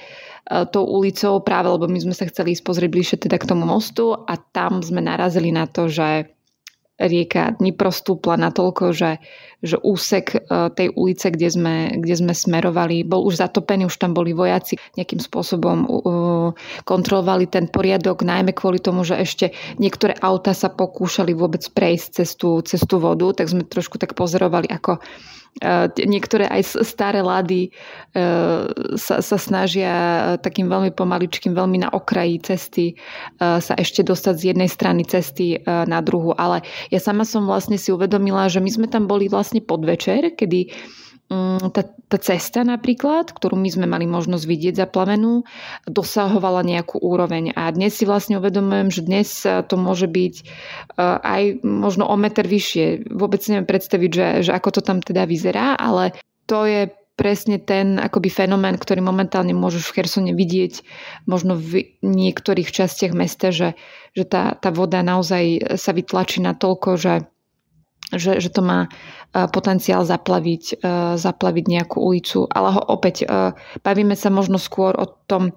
tou 0.74 0.84
ulicou 0.84 1.40
práve, 1.40 1.72
lebo 1.72 1.88
my 1.88 2.00
sme 2.04 2.16
sa 2.18 2.28
chceli 2.28 2.58
ísť 2.58 2.66
pozrieť 2.66 2.90
bližšie 2.92 3.18
teda 3.24 3.38
k 3.40 3.48
tomu 3.48 3.64
mostu 3.64 4.12
a 4.18 4.34
tam 4.36 4.84
sme 4.84 5.00
narazili 5.00 5.54
na 5.54 5.70
to, 5.70 5.88
že 5.88 6.37
rieka 6.98 7.54
Dnipro 7.62 7.94
stúpla 7.94 8.42
natoľko, 8.42 8.90
že, 8.90 9.22
že 9.62 9.78
úsek 9.82 10.34
e, 10.34 10.38
tej 10.74 10.94
ulice, 10.98 11.30
kde 11.30 11.48
sme, 11.54 11.76
kde 12.02 12.16
sme 12.18 12.34
smerovali, 12.34 13.06
bol 13.06 13.22
už 13.30 13.38
zatopený, 13.38 13.86
už 13.86 14.02
tam 14.02 14.18
boli 14.18 14.34
vojaci, 14.34 14.82
nejakým 14.98 15.22
spôsobom 15.22 15.86
kontrolovali 16.84 17.46
ten 17.46 17.70
poriadok, 17.70 18.26
najmä 18.26 18.52
kvôli 18.58 18.82
tomu, 18.82 19.06
že 19.06 19.22
ešte 19.22 19.54
niektoré 19.78 20.18
auta 20.20 20.58
sa 20.58 20.74
pokúšali 20.74 21.38
vôbec 21.38 21.62
prejsť 21.70 22.08
cez 22.22 22.30
tú, 22.34 22.60
cez 22.66 22.82
tú 22.82 22.98
vodu, 22.98 23.30
tak 23.38 23.50
sme 23.54 23.62
trošku 23.64 24.02
tak 24.02 24.18
pozorovali, 24.18 24.66
ako 24.70 24.98
niektoré 26.06 26.46
aj 26.48 26.82
staré 26.86 27.26
lady 27.26 27.68
e, 27.68 27.70
sa, 28.98 29.16
sa 29.22 29.38
snažia 29.38 29.94
takým 30.42 30.70
veľmi 30.70 30.94
pomaličkým, 30.94 31.54
veľmi 31.58 31.82
na 31.82 31.90
okraji 31.90 32.42
cesty 32.44 32.86
sa 33.40 33.74
ešte 33.78 34.06
dostať 34.06 34.36
z 34.38 34.44
jednej 34.54 34.70
strany 34.70 35.04
cesty 35.08 35.58
na 35.66 36.00
druhu. 36.04 36.34
Ale 36.38 36.62
ja 36.94 37.00
sama 37.02 37.26
som 37.26 37.50
vlastne 37.50 37.80
si 37.80 37.90
uvedomila, 37.90 38.50
že 38.50 38.62
my 38.62 38.70
sme 38.70 38.88
tam 38.90 39.10
boli 39.10 39.30
vlastne 39.30 39.62
podvečer, 39.64 40.38
kedy 40.38 40.70
tá, 41.28 41.84
tá 41.84 42.18
cesta 42.18 42.64
napríklad, 42.64 43.36
ktorú 43.36 43.60
my 43.60 43.68
sme 43.68 43.86
mali 43.86 44.08
možnosť 44.08 44.46
vidieť 44.48 44.74
zaplavenú, 44.80 45.44
dosahovala 45.84 46.64
nejakú 46.64 47.04
úroveň. 47.04 47.52
A 47.52 47.68
dnes 47.76 48.00
si 48.00 48.08
vlastne 48.08 48.40
uvedomujem, 48.40 48.88
že 48.88 49.02
dnes 49.04 49.28
to 49.44 49.76
môže 49.76 50.08
byť 50.08 50.36
e, 50.40 50.44
aj 51.04 51.44
možno 51.68 52.08
o 52.08 52.16
meter 52.16 52.48
vyššie. 52.48 53.12
Vôbec 53.12 53.44
neviem 53.52 53.68
predstaviť, 53.68 54.12
že, 54.12 54.28
že 54.48 54.52
ako 54.56 54.80
to 54.80 54.82
tam 54.82 55.04
teda 55.04 55.28
vyzerá, 55.28 55.76
ale 55.76 56.16
to 56.48 56.64
je 56.64 56.88
presne 57.18 57.58
ten 57.60 57.98
akoby 57.98 58.30
fenomén, 58.30 58.78
ktorý 58.78 59.02
momentálne 59.02 59.52
môžeš 59.52 59.90
v 59.90 59.94
Chersone 60.00 60.32
vidieť 60.38 60.86
možno 61.26 61.58
v 61.58 61.98
niektorých 62.06 62.70
častiach 62.70 63.12
mesta, 63.12 63.50
že, 63.50 63.74
že 64.14 64.24
tá, 64.24 64.54
tá 64.56 64.70
voda 64.70 65.02
naozaj 65.02 65.76
sa 65.82 65.92
vytlačí 65.92 66.40
na 66.46 66.54
toľko, 66.54 66.90
že 66.96 67.26
že, 68.16 68.40
že 68.40 68.48
to 68.48 68.64
má 68.64 68.88
potenciál 69.36 70.08
zaplaviť, 70.08 70.80
zaplaviť 71.20 71.66
nejakú 71.68 72.00
ulicu. 72.00 72.48
Ale 72.48 72.80
ho 72.80 72.82
opäť 72.88 73.28
bavíme 73.84 74.16
sa 74.16 74.32
možno 74.32 74.56
skôr 74.56 74.96
o 74.96 75.06
tom 75.28 75.52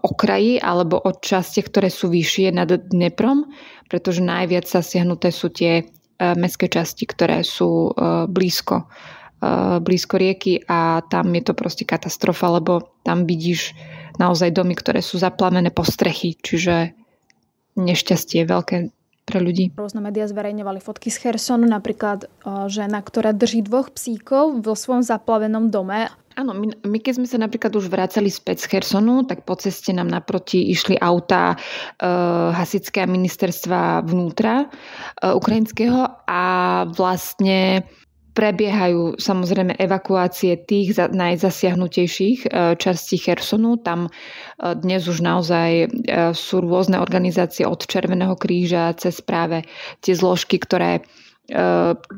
okraji 0.00 0.56
alebo 0.56 0.96
o 0.96 1.12
časti, 1.12 1.60
ktoré 1.60 1.92
sú 1.92 2.08
vyššie 2.08 2.56
nad 2.56 2.72
Dneprom, 2.72 3.52
pretože 3.92 4.24
najviac 4.24 4.64
zasiahnuté 4.64 5.28
sú 5.28 5.52
tie 5.52 5.84
mestské 6.18 6.72
časti, 6.72 7.04
ktoré 7.04 7.44
sú 7.44 7.92
blízko 8.32 8.88
blízko 9.78 10.18
rieky 10.18 10.66
a 10.66 10.98
tam 11.06 11.30
je 11.30 11.42
to 11.46 11.54
proste 11.54 11.86
katastrofa, 11.86 12.58
lebo 12.58 12.98
tam 13.06 13.22
vidíš 13.22 13.70
naozaj 14.18 14.50
domy, 14.50 14.74
ktoré 14.74 14.98
sú 14.98 15.22
zaplavené 15.22 15.70
po 15.70 15.86
strechy, 15.86 16.34
čiže 16.34 16.98
nešťastie 17.78 18.42
veľké 18.42 18.90
pre 19.28 19.44
ľudí. 19.44 19.76
Rôzne 19.76 20.00
médiá 20.00 20.24
zverejňovali 20.24 20.80
fotky 20.80 21.12
z 21.12 21.28
Chersonu, 21.28 21.68
napríklad 21.68 22.32
žena, 22.72 23.04
ktorá 23.04 23.36
drží 23.36 23.60
dvoch 23.68 23.92
psíkov 23.92 24.64
vo 24.64 24.72
svojom 24.72 25.04
zaplavenom 25.04 25.68
dome. 25.68 26.08
Áno, 26.38 26.54
my, 26.54 26.70
my 26.86 26.98
keď 27.02 27.18
sme 27.18 27.26
sa 27.26 27.36
napríklad 27.42 27.74
už 27.74 27.90
vracali 27.90 28.30
späť 28.30 28.62
z 28.62 28.78
Chersonu, 28.78 29.26
tak 29.26 29.42
po 29.42 29.58
ceste 29.58 29.90
nám 29.90 30.06
naproti 30.06 30.70
išli 30.70 30.94
autá 30.94 31.58
e, 31.58 32.06
hasické 32.54 33.10
ministerstva 33.10 34.06
vnútra 34.06 34.62
e, 34.62 34.66
ukrajinského 35.34 36.06
a 36.30 36.42
vlastne 36.94 37.82
Prebiehajú 38.38 39.18
samozrejme 39.18 39.74
evakuácie 39.82 40.62
tých 40.62 40.94
najzasiahnutejších 40.94 42.46
e, 42.46 42.78
častí 42.78 43.18
Chersonu. 43.18 43.82
Tam 43.82 44.06
e, 44.06 44.10
dnes 44.78 45.10
už 45.10 45.26
naozaj 45.26 45.70
e, 45.82 45.86
sú 46.38 46.62
rôzne 46.62 47.02
organizácie 47.02 47.66
od 47.66 47.82
Červeného 47.82 48.38
kríža 48.38 48.94
cez 48.94 49.18
práve 49.18 49.66
tie 50.06 50.14
zložky, 50.14 50.62
ktoré 50.62 51.02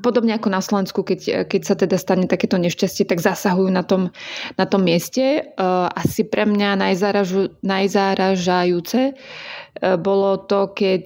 podobne 0.02 0.34
ako 0.34 0.50
na 0.50 0.58
Slovensku, 0.58 1.06
keď, 1.06 1.46
keď 1.46 1.62
sa 1.62 1.78
teda 1.78 1.94
stane 2.02 2.26
takéto 2.26 2.58
nešťastie, 2.58 3.06
tak 3.06 3.22
zasahujú 3.22 3.70
na 3.70 3.86
tom, 3.86 4.10
na 4.58 4.66
tom 4.66 4.82
mieste. 4.82 5.54
Asi 5.94 6.26
pre 6.26 6.50
mňa 6.50 6.74
najzáražu, 6.74 7.54
bolo 9.78 10.36
to, 10.50 10.74
keď 10.74 11.04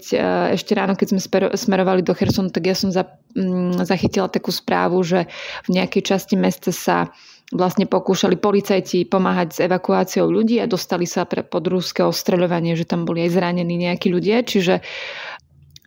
ešte 0.57 0.73
ráno, 0.73 0.97
keď 0.97 1.15
sme 1.15 1.21
smerovali 1.53 2.01
do 2.01 2.17
Chersonu, 2.17 2.49
tak 2.49 2.65
ja 2.65 2.73
som 2.73 2.89
za, 2.89 3.05
Mm, 3.35 3.83
zachytila 3.83 4.31
takú 4.31 4.55
správu, 4.55 5.03
že 5.03 5.27
v 5.67 5.75
nejakej 5.75 6.07
časti 6.07 6.39
mesta 6.39 6.71
sa 6.71 7.11
vlastne 7.51 7.83
pokúšali 7.83 8.39
policajti 8.39 9.11
pomáhať 9.11 9.49
s 9.51 9.59
evakuáciou 9.59 10.31
ľudí 10.31 10.63
a 10.63 10.71
dostali 10.71 11.03
sa 11.03 11.27
pre, 11.27 11.43
pod 11.43 11.67
ruské 11.67 12.07
ostreľovanie, 12.07 12.79
že 12.79 12.87
tam 12.87 13.03
boli 13.03 13.27
aj 13.27 13.35
zranení 13.35 13.75
nejakí 13.75 14.07
ľudia. 14.07 14.47
Čiže 14.47 14.87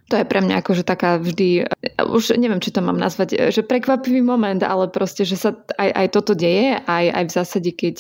to 0.08 0.16
je 0.16 0.26
pre 0.26 0.40
mňa 0.40 0.64
akože 0.64 0.88
taká 0.88 1.20
vždy, 1.20 1.68
už 2.00 2.40
neviem, 2.40 2.64
či 2.64 2.72
to 2.72 2.80
mám 2.80 2.96
nazvať, 2.96 3.52
že 3.52 3.62
prekvapivý 3.62 4.24
moment, 4.24 4.60
ale 4.64 4.88
proste, 4.88 5.28
že 5.28 5.36
sa 5.36 5.52
aj, 5.76 5.90
aj 5.92 6.08
toto 6.16 6.32
deje, 6.32 6.80
aj, 6.80 7.06
aj 7.12 7.24
v 7.28 7.36
zásade, 7.36 7.70
keď, 7.76 7.96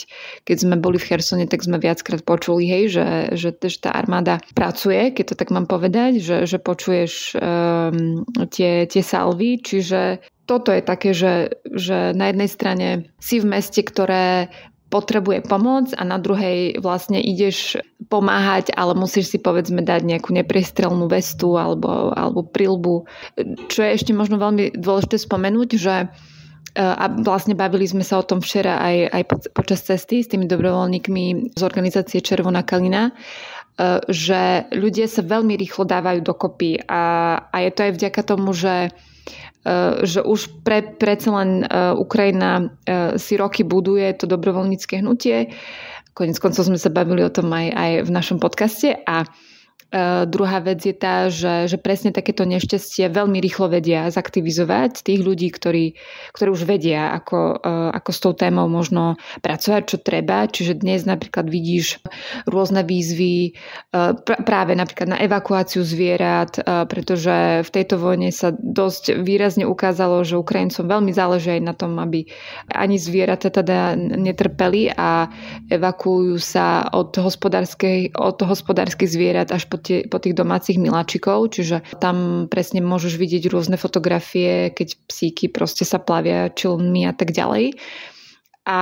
keď 0.48 0.58
sme 0.64 0.76
boli 0.80 0.96
v 0.96 1.08
Chersone, 1.08 1.52
tak 1.52 1.68
sme 1.68 1.76
viackrát 1.78 2.24
počuli, 2.24 2.64
hej, 2.64 2.84
že, 2.96 3.08
že, 3.36 3.50
že 3.60 3.78
tá 3.84 3.92
armáda 3.92 4.40
pracuje, 4.56 5.12
keď 5.12 5.36
to 5.36 5.36
tak 5.36 5.52
mám 5.52 5.68
povedať, 5.68 6.24
že, 6.24 6.38
že 6.48 6.58
počuješ 6.64 7.36
um, 7.36 8.24
tie, 8.56 8.88
tie 8.88 9.04
salvy, 9.04 9.60
čiže 9.60 10.24
toto 10.48 10.72
je 10.72 10.80
také, 10.80 11.12
že, 11.12 11.60
že 11.68 12.16
na 12.16 12.32
jednej 12.32 12.48
strane 12.48 12.88
si 13.20 13.44
v 13.44 13.52
meste, 13.52 13.84
ktoré 13.84 14.48
potrebuje 14.88 15.44
pomoc 15.44 15.92
a 15.92 16.04
na 16.08 16.16
druhej 16.16 16.80
vlastne 16.80 17.20
ideš 17.20 17.76
pomáhať, 18.08 18.72
ale 18.72 18.96
musíš 18.96 19.36
si 19.36 19.38
povedzme 19.40 19.84
dať 19.84 20.02
nejakú 20.08 20.32
nepriestrelnú 20.32 21.12
vestu 21.12 21.60
alebo, 21.60 22.16
alebo 22.16 22.48
prilbu. 22.48 23.04
Čo 23.68 23.80
je 23.84 23.92
ešte 23.92 24.16
možno 24.16 24.40
veľmi 24.40 24.80
dôležité 24.80 25.20
spomenúť, 25.20 25.70
že 25.76 25.96
e, 26.04 26.08
a 26.80 27.06
vlastne 27.20 27.52
bavili 27.52 27.84
sme 27.84 28.08
sa 28.08 28.24
o 28.24 28.28
tom 28.28 28.40
včera 28.40 28.80
aj, 28.80 28.96
aj 29.12 29.24
počas 29.52 29.84
cesty 29.84 30.24
s 30.24 30.32
tými 30.32 30.48
dobrovoľníkmi 30.48 31.52
z 31.52 31.62
organizácie 31.68 32.24
Červená 32.24 32.64
kalina, 32.64 33.12
e, 33.12 33.14
že 34.08 34.72
ľudia 34.72 35.12
sa 35.12 35.20
veľmi 35.20 35.60
rýchlo 35.60 35.84
dávajú 35.84 36.24
dokopy 36.24 36.88
a, 36.88 37.04
a 37.52 37.58
je 37.60 37.72
to 37.76 37.80
aj 37.84 37.92
vďaka 37.92 38.22
tomu, 38.24 38.56
že 38.56 38.96
že 40.08 40.24
už 40.24 40.64
pre, 40.64 40.96
predsa 40.96 41.30
len 41.44 41.68
eh, 41.68 41.92
Ukrajina 41.92 42.72
eh, 42.88 43.20
si 43.20 43.36
roky 43.36 43.68
buduje 43.68 44.08
to 44.16 44.24
dobrovoľnícke 44.24 45.04
hnutie. 45.04 45.52
Konec 46.16 46.40
koncov 46.40 46.66
sme 46.66 46.80
sa 46.80 46.90
bavili 46.90 47.22
o 47.22 47.30
tom 47.30 47.52
aj, 47.52 47.68
aj 47.76 47.92
v 48.08 48.10
našom 48.10 48.38
podcaste 48.40 48.96
a 49.06 49.28
Uh, 49.28 49.57
druhá 50.28 50.60
vec 50.60 50.84
je 50.84 50.92
tá, 50.92 51.32
že, 51.32 51.72
že 51.72 51.78
presne 51.80 52.12
takéto 52.12 52.44
nešťastie 52.44 53.08
veľmi 53.08 53.40
rýchlo 53.40 53.72
vedia 53.72 54.12
zaktivizovať 54.12 55.06
tých 55.06 55.22
ľudí, 55.24 55.48
ktorí, 55.54 55.96
ktorí 56.36 56.50
už 56.52 56.64
vedia, 56.68 57.16
ako, 57.16 57.62
uh, 57.64 57.90
ako 57.96 58.10
s 58.12 58.20
tou 58.20 58.34
témou 58.36 58.68
možno 58.68 59.16
pracovať, 59.40 59.84
čo 59.88 59.98
treba. 60.04 60.48
Čiže 60.48 60.84
dnes 60.84 61.08
napríklad 61.08 61.48
vidíš 61.48 62.04
rôzne 62.46 62.84
výzvy 62.84 63.56
pr- 63.94 64.42
práve 64.44 64.76
napríklad 64.76 65.16
na 65.16 65.20
evakuáciu 65.24 65.82
zvierat, 65.82 66.60
pretože 66.92 67.64
v 67.64 67.70
tejto 67.72 67.96
vojne 67.98 68.30
sa 68.30 68.52
dosť 68.52 69.24
výrazne 69.24 69.66
ukázalo, 69.66 70.22
že 70.28 70.40
Ukrajincom 70.40 70.86
veľmi 70.86 71.12
záleží 71.16 71.58
aj 71.58 71.64
na 71.64 71.74
tom, 71.74 71.98
aby 71.98 72.28
ani 72.72 73.00
zvieratá 73.00 73.50
teda 73.50 73.96
netrpeli 73.98 74.92
a 74.94 75.32
evakuujú 75.72 76.36
sa 76.38 76.88
od 76.92 77.16
hospodárskej, 77.16 78.18
od 78.18 78.38
hospodárskych 78.44 79.10
zvierat 79.10 79.50
až 79.54 79.66
po 79.70 79.77
po, 79.78 79.86
tie, 79.86 80.10
po 80.10 80.18
tých 80.18 80.34
domácich 80.34 80.82
miláčikov, 80.82 81.54
čiže 81.54 81.86
tam 82.02 82.50
presne 82.50 82.82
môžeš 82.82 83.14
vidieť 83.22 83.54
rôzne 83.54 83.78
fotografie, 83.78 84.74
keď 84.74 84.98
psíky 85.06 85.46
proste 85.54 85.86
sa 85.86 86.02
plavia 86.02 86.50
čilmi 86.50 87.06
a 87.06 87.14
tak 87.14 87.30
ďalej. 87.30 87.78
A 88.68 88.80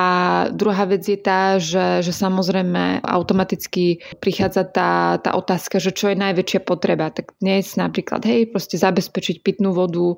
druhá 0.49 0.89
vec 0.89 1.05
je 1.05 1.13
tá, 1.13 1.61
že, 1.61 2.01
že 2.01 2.09
samozrejme 2.09 3.05
automaticky 3.05 4.01
prichádza 4.17 4.65
tá, 4.65 5.21
tá 5.21 5.37
otázka, 5.37 5.77
že 5.77 5.93
čo 5.93 6.09
je 6.09 6.17
najväčšia 6.17 6.65
potreba. 6.65 7.13
Tak 7.13 7.37
dnes 7.37 7.77
napríklad, 7.77 8.25
hej, 8.25 8.49
proste 8.49 8.81
zabezpečiť 8.81 9.45
pitnú 9.45 9.77
vodu 9.77 10.17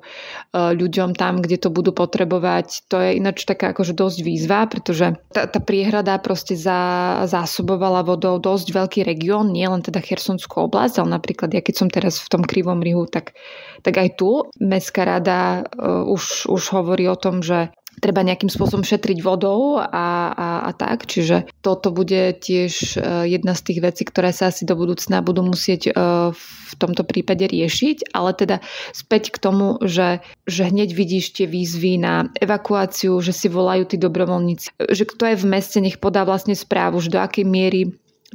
ľuďom 0.72 1.12
tam, 1.12 1.44
kde 1.44 1.60
to 1.60 1.68
budú 1.68 1.92
potrebovať. 1.92 2.88
To 2.88 2.96
je 2.96 3.20
ináč 3.20 3.44
taká 3.44 3.76
akože 3.76 3.92
dosť 3.92 4.18
výzva, 4.24 4.64
pretože 4.72 5.20
tá, 5.36 5.44
tá 5.44 5.60
priehrada 5.60 6.16
proste 6.16 6.56
za, 6.56 7.20
zásobovala 7.28 8.08
vodou 8.08 8.40
dosť 8.40 8.72
veľký 8.72 9.00
región, 9.04 9.52
nie 9.52 9.68
len 9.68 9.84
teda 9.84 10.00
Chersonskú 10.00 10.64
oblasť, 10.64 11.04
ale 11.04 11.20
napríklad 11.20 11.52
ja 11.52 11.60
keď 11.60 11.74
som 11.76 11.92
teraz 11.92 12.24
v 12.24 12.32
tom 12.32 12.40
krivom 12.40 12.80
rihu, 12.80 13.04
tak, 13.04 13.36
tak 13.84 14.00
aj 14.00 14.16
tu 14.16 14.48
Mestská 14.64 15.04
rada 15.04 15.68
uh, 15.76 16.08
už, 16.08 16.48
už 16.48 16.62
hovorí 16.72 17.04
o 17.04 17.20
tom, 17.20 17.44
že 17.44 17.68
treba 18.00 18.26
nejakým 18.26 18.50
spôsobom 18.50 18.82
šetriť 18.86 19.18
vodou 19.20 19.78
a, 19.78 19.86
a, 20.32 20.48
a 20.66 20.70
tak. 20.72 21.04
Čiže 21.04 21.50
toto 21.60 21.90
bude 21.90 22.34
tiež 22.34 22.98
e, 22.98 23.30
jedna 23.30 23.52
z 23.54 23.62
tých 23.70 23.80
vecí, 23.84 24.02
ktoré 24.06 24.32
sa 24.32 24.50
asi 24.50 24.64
do 24.64 24.74
budúcna 24.78 25.20
budú 25.20 25.44
musieť 25.44 25.90
e, 25.90 25.92
v 26.34 26.72
tomto 26.78 27.04
prípade 27.04 27.44
riešiť. 27.44 28.14
Ale 28.14 28.32
teda 28.34 28.56
späť 28.96 29.34
k 29.34 29.38
tomu, 29.38 29.78
že, 29.84 30.24
že 30.48 30.70
hneď 30.70 30.94
vidíš 30.94 31.36
tie 31.38 31.46
výzvy 31.46 32.00
na 32.00 32.30
evakuáciu, 32.38 33.18
že 33.20 33.36
si 33.36 33.46
volajú 33.50 33.84
tí 33.90 33.96
dobrovoľníci, 34.00 34.74
že 34.90 35.04
kto 35.04 35.34
je 35.34 35.36
v 35.38 35.46
meste, 35.46 35.78
nech 35.78 36.00
podá 36.00 36.22
vlastne 36.24 36.56
správu, 36.56 36.98
že 37.02 37.12
do 37.12 37.20
akej 37.20 37.44
miery 37.44 37.94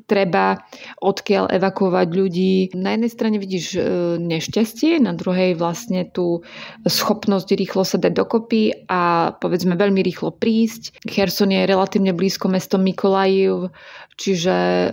treba 0.09 0.57
odkiaľ 0.99 1.53
evakuovať 1.53 2.07
ľudí. 2.09 2.53
Na 2.73 2.97
jednej 2.97 3.11
strane 3.13 3.37
vidíš 3.37 3.65
e, 3.77 3.81
nešťastie, 4.17 4.97
na 4.97 5.13
druhej 5.13 5.53
vlastne 5.53 6.09
tú 6.09 6.41
schopnosť 6.83 7.53
rýchlo 7.53 7.85
sa 7.85 8.01
dať 8.01 8.13
dokopy 8.13 8.89
a 8.89 9.33
povedzme 9.37 9.77
veľmi 9.77 10.01
rýchlo 10.01 10.33
prísť. 10.33 11.05
Kherson 11.05 11.53
je 11.53 11.69
relatívne 11.69 12.11
blízko 12.11 12.49
mesto 12.49 12.81
Mikolajiv, 12.81 13.69
čiže 14.17 14.57
e, 14.57 14.89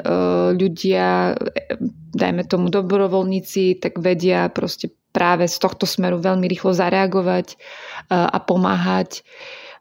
ľudia, 0.53 1.35
dajme 2.13 2.43
tomu 2.45 2.69
dobrovoľníci, 2.69 3.81
tak 3.81 3.99
vedia 4.05 4.53
proste 4.53 4.93
práve 5.11 5.49
z 5.51 5.57
tohto 5.59 5.89
smeru 5.89 6.23
veľmi 6.23 6.45
rýchlo 6.45 6.77
zareagovať 6.77 7.47
e, 7.53 7.57
a 8.13 8.39
pomáhať. 8.41 9.25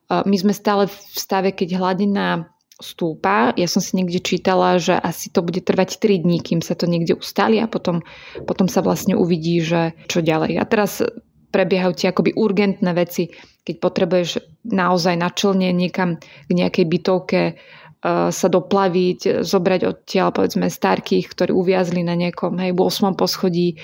My 0.09 0.41
sme 0.41 0.57
stále 0.57 0.89
v 0.89 0.97
stave, 1.13 1.53
keď 1.53 1.77
hladina 1.77 2.49
stúpa. 2.79 3.51
Ja 3.59 3.67
som 3.67 3.83
si 3.83 3.99
niekde 3.99 4.23
čítala, 4.23 4.79
že 4.79 4.95
asi 4.95 5.27
to 5.27 5.43
bude 5.43 5.59
trvať 5.59 5.99
3 5.99 6.23
dní, 6.23 6.39
kým 6.39 6.63
sa 6.63 6.73
to 6.73 6.87
niekde 6.87 7.13
ustali 7.19 7.59
a 7.59 7.67
potom, 7.67 8.01
potom 8.47 8.71
sa 8.71 8.79
vlastne 8.79 9.19
uvidí, 9.19 9.59
že 9.59 9.93
čo 10.07 10.23
ďalej. 10.23 10.57
A 10.57 10.63
teraz 10.63 11.03
prebiehajú 11.51 11.93
tie 11.93 12.07
akoby 12.09 12.33
urgentné 12.37 12.91
veci, 12.95 13.29
keď 13.67 13.75
potrebuješ 13.81 14.29
naozaj 14.69 15.15
na 15.19 15.29
člne 15.29 15.69
niekam 15.75 16.17
k 16.21 16.51
nejakej 16.51 16.85
bytovke 16.85 17.41
uh, 17.53 18.29
sa 18.31 18.47
doplaviť, 18.47 19.43
zobrať 19.43 19.81
odtiaľ 19.85 20.31
povedzme 20.31 20.69
starkých, 20.69 21.25
ktorí 21.27 21.51
uviazli 21.51 22.05
na 22.05 22.15
nejakom 22.15 22.57
hej, 22.61 22.71
8. 22.73 23.13
poschodí. 23.17 23.75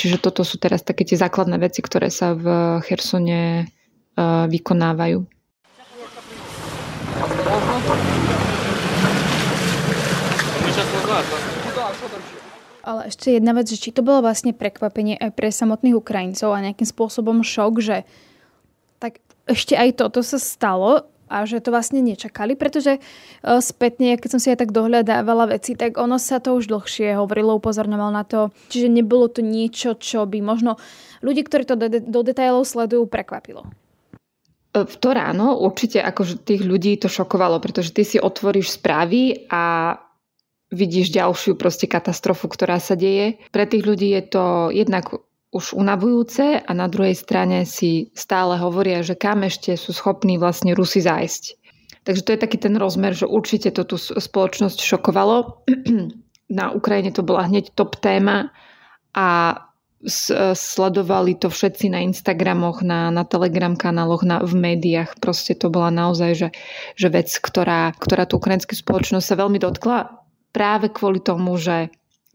Čiže 0.00 0.16
toto 0.18 0.42
sú 0.42 0.58
teraz 0.58 0.82
také 0.82 1.04
tie 1.04 1.20
základné 1.20 1.60
veci, 1.60 1.84
ktoré 1.84 2.08
sa 2.08 2.32
v 2.34 2.44
Chersone 2.82 3.68
uh, 4.16 4.48
vykonávajú. 4.48 5.22
Ale 12.80 13.12
ešte 13.12 13.36
jedna 13.36 13.52
vec, 13.52 13.68
že 13.68 13.76
či 13.76 13.92
to 13.92 14.00
bolo 14.00 14.24
vlastne 14.24 14.56
prekvapenie 14.56 15.20
aj 15.20 15.30
pre 15.36 15.52
samotných 15.52 15.96
Ukrajincov 15.96 16.56
a 16.56 16.64
nejakým 16.64 16.88
spôsobom 16.88 17.44
šok, 17.44 17.72
že 17.84 17.96
tak 19.00 19.20
ešte 19.44 19.76
aj 19.76 20.00
toto 20.00 20.24
sa 20.24 20.40
stalo 20.40 21.10
a 21.30 21.46
že 21.46 21.62
to 21.62 21.70
vlastne 21.70 22.02
nečakali, 22.02 22.58
pretože 22.58 22.98
e, 22.98 23.00
spätne, 23.62 24.18
keď 24.18 24.28
som 24.34 24.40
si 24.42 24.50
aj 24.50 24.66
tak 24.66 24.74
dohľadávala 24.74 25.54
veci, 25.54 25.78
tak 25.78 25.94
ono 25.94 26.18
sa 26.18 26.42
to 26.42 26.58
už 26.58 26.66
dlhšie 26.66 27.14
hovorilo, 27.14 27.54
upozorňoval 27.62 28.10
na 28.10 28.26
to, 28.26 28.50
čiže 28.66 28.90
nebolo 28.90 29.30
to 29.30 29.38
niečo, 29.38 29.94
čo 29.94 30.26
by 30.26 30.42
možno 30.42 30.74
ľudí, 31.22 31.46
ktorí 31.46 31.62
to 31.70 31.78
do 32.02 32.20
detailov 32.26 32.66
sledujú, 32.66 33.06
prekvapilo. 33.06 33.62
E, 34.74 34.82
v 34.82 34.94
to 34.98 35.08
ráno 35.14 35.54
určite 35.62 36.02
akože 36.02 36.42
tých 36.42 36.66
ľudí 36.66 36.98
to 36.98 37.06
šokovalo, 37.06 37.62
pretože 37.62 37.94
ty 37.94 38.02
si 38.02 38.18
otvoríš 38.18 38.82
správy 38.82 39.46
a 39.46 39.94
vidíš 40.70 41.10
ďalšiu 41.10 41.58
proste 41.58 41.90
katastrofu, 41.90 42.46
ktorá 42.46 42.78
sa 42.78 42.94
deje. 42.94 43.42
Pre 43.50 43.66
tých 43.66 43.84
ľudí 43.84 44.14
je 44.14 44.22
to 44.26 44.44
jednak 44.70 45.10
už 45.50 45.74
unavujúce 45.74 46.62
a 46.62 46.70
na 46.70 46.86
druhej 46.86 47.18
strane 47.18 47.66
si 47.66 48.14
stále 48.14 48.54
hovoria, 48.54 49.02
že 49.02 49.18
kam 49.18 49.42
ešte 49.42 49.74
sú 49.74 49.90
schopní 49.90 50.38
vlastne 50.38 50.78
Rusi 50.78 51.02
zájsť. 51.02 51.58
Takže 52.06 52.22
to 52.22 52.32
je 52.32 52.42
taký 52.42 52.56
ten 52.56 52.78
rozmer, 52.78 53.12
že 53.12 53.26
určite 53.26 53.74
to 53.74 53.82
tú 53.82 53.98
spoločnosť 53.98 54.78
šokovalo. 54.78 55.66
Na 56.58 56.70
Ukrajine 56.74 57.10
to 57.10 57.26
bola 57.26 57.46
hneď 57.46 57.74
top 57.74 57.98
téma 57.98 58.50
a 59.14 59.58
sledovali 60.56 61.36
to 61.36 61.52
všetci 61.52 61.92
na 61.92 62.00
Instagramoch, 62.00 62.80
na, 62.80 63.12
na 63.12 63.20
Telegram 63.20 63.76
kanáloch, 63.76 64.24
na, 64.24 64.40
v 64.40 64.56
médiách. 64.56 65.20
Proste 65.20 65.52
to 65.52 65.68
bola 65.68 65.92
naozaj 65.92 66.30
že, 66.32 66.48
že 66.96 67.12
vec, 67.12 67.28
ktorá, 67.28 67.92
ktorá 68.00 68.24
tú 68.24 68.40
ukrajinskú 68.40 68.72
spoločnosť 68.72 69.26
sa 69.28 69.36
veľmi 69.36 69.60
dotkla 69.60 70.20
práve 70.50 70.90
kvôli 70.90 71.22
tomu, 71.22 71.56
že 71.56 71.90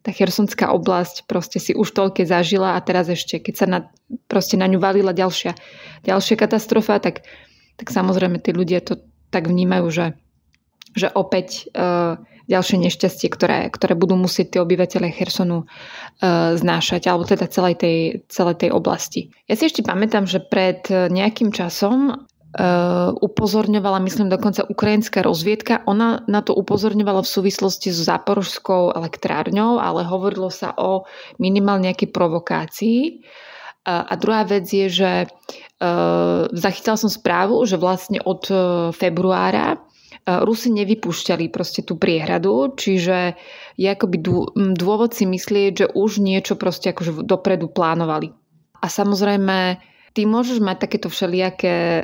tá 0.05 0.13
chersonská 0.13 0.69
oblasť 0.69 1.25
proste 1.25 1.57
si 1.57 1.73
už 1.73 1.89
toľké 1.89 2.29
zažila 2.29 2.77
a 2.77 2.83
teraz 2.85 3.09
ešte, 3.09 3.41
keď 3.41 3.53
sa 3.57 3.65
na, 3.65 3.79
proste 4.29 4.53
na 4.53 4.69
ňu 4.69 4.77
valila 4.77 5.17
ďalšia, 5.17 5.57
ďalšia 6.05 6.35
katastrofa, 6.37 7.01
tak, 7.01 7.25
tak 7.81 7.87
samozrejme 7.89 8.37
tí 8.37 8.53
ľudia 8.53 8.85
to 8.85 9.01
tak 9.33 9.49
vnímajú, 9.49 9.89
že, 9.89 10.07
že 10.93 11.09
opäť 11.09 11.65
uh, 11.73 12.21
ďalšie 12.45 12.85
nešťastie, 12.85 13.33
ktoré, 13.33 13.73
ktoré 13.73 13.97
budú 13.97 14.13
musieť 14.13 14.53
tí 14.53 14.57
obyvateľe 14.61 15.09
Chersonu 15.09 15.65
uh, 15.65 16.53
znášať, 16.53 17.09
alebo 17.09 17.25
teda 17.25 17.49
celej 17.49 17.81
tej, 17.81 17.97
celej 18.29 18.61
tej 18.61 18.69
oblasti. 18.77 19.33
Ja 19.49 19.57
si 19.57 19.65
ešte 19.65 19.81
pamätám, 19.81 20.29
že 20.29 20.37
pred 20.37 20.85
nejakým 20.85 21.49
časom 21.49 22.29
upozorňovala, 23.19 23.99
myslím 23.99 24.31
dokonca 24.31 24.63
ukrajinská 24.63 25.19
rozviedka. 25.19 25.83
Ona 25.91 26.23
na 26.31 26.39
to 26.39 26.55
upozorňovala 26.55 27.27
v 27.27 27.33
súvislosti 27.35 27.91
s 27.91 28.07
záporožskou 28.07 28.95
elektrárňou, 28.95 29.75
ale 29.83 30.07
hovorilo 30.07 30.47
sa 30.47 30.71
o 30.79 31.03
minimálne 31.35 31.91
nejakej 31.91 32.15
provokácii. 32.15 32.99
Uh, 33.85 34.07
a 34.07 34.13
druhá 34.15 34.47
vec 34.47 34.71
je, 34.71 34.87
že 34.87 35.11
uh, 35.27 36.47
zachytila 36.55 36.95
som 36.95 37.11
správu, 37.11 37.59
že 37.67 37.75
vlastne 37.75 38.23
od 38.23 38.47
februára 38.95 39.83
Rusi 40.25 40.73
nevypúšťali 40.73 41.53
proste 41.53 41.85
tú 41.85 42.01
priehradu, 42.01 42.73
čiže 42.73 43.37
je 43.77 43.85
akoby 43.85 44.17
dôvod 44.73 45.13
si 45.13 45.29
myslieť, 45.29 45.71
že 45.77 45.87
už 45.93 46.17
niečo 46.17 46.57
proste 46.57 46.97
akože 46.97 47.21
dopredu 47.21 47.69
plánovali. 47.69 48.33
A 48.81 48.89
samozrejme 48.89 49.77
ty 50.15 50.23
môžeš 50.23 50.63
mať 50.63 50.87
takéto 50.87 51.11
všelijaké 51.11 51.75
e, 51.75 52.03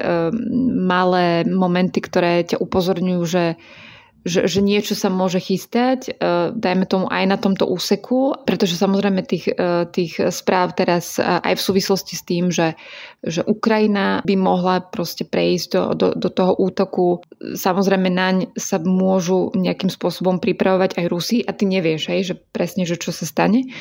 malé 0.76 1.48
momenty, 1.48 2.04
ktoré 2.04 2.44
ťa 2.44 2.60
upozorňujú, 2.60 3.24
že 3.24 3.46
že, 4.22 4.46
že 4.46 4.62
niečo 4.62 4.94
sa 4.94 5.10
môže 5.10 5.42
chystať, 5.42 6.14
uh, 6.14 6.54
dajme 6.54 6.86
tomu 6.86 7.10
aj 7.10 7.26
na 7.26 7.38
tomto 7.42 7.66
úseku, 7.66 8.46
pretože 8.46 8.78
samozrejme 8.78 9.26
tých, 9.26 9.50
uh, 9.50 9.90
tých 9.90 10.22
správ 10.30 10.78
teraz 10.78 11.18
uh, 11.18 11.42
aj 11.42 11.58
v 11.58 11.66
súvislosti 11.66 12.14
s 12.14 12.22
tým, 12.22 12.54
že, 12.54 12.78
že 13.26 13.42
Ukrajina 13.42 14.22
by 14.22 14.36
mohla 14.38 14.86
proste 14.86 15.26
prejsť 15.26 15.70
do, 15.74 15.84
do, 15.98 16.08
do 16.14 16.30
toho 16.30 16.54
útoku, 16.54 17.26
samozrejme 17.42 18.14
naň 18.14 18.54
sa 18.54 18.78
môžu 18.78 19.50
nejakým 19.58 19.90
spôsobom 19.90 20.38
pripravovať 20.38 21.02
aj 21.02 21.06
Rusi 21.10 21.38
a 21.42 21.52
ty 21.58 21.66
nevieš, 21.66 22.14
hej, 22.14 22.22
že 22.22 22.36
presne, 22.38 22.86
že 22.86 23.02
čo 23.02 23.10
sa 23.10 23.26
stane. 23.26 23.74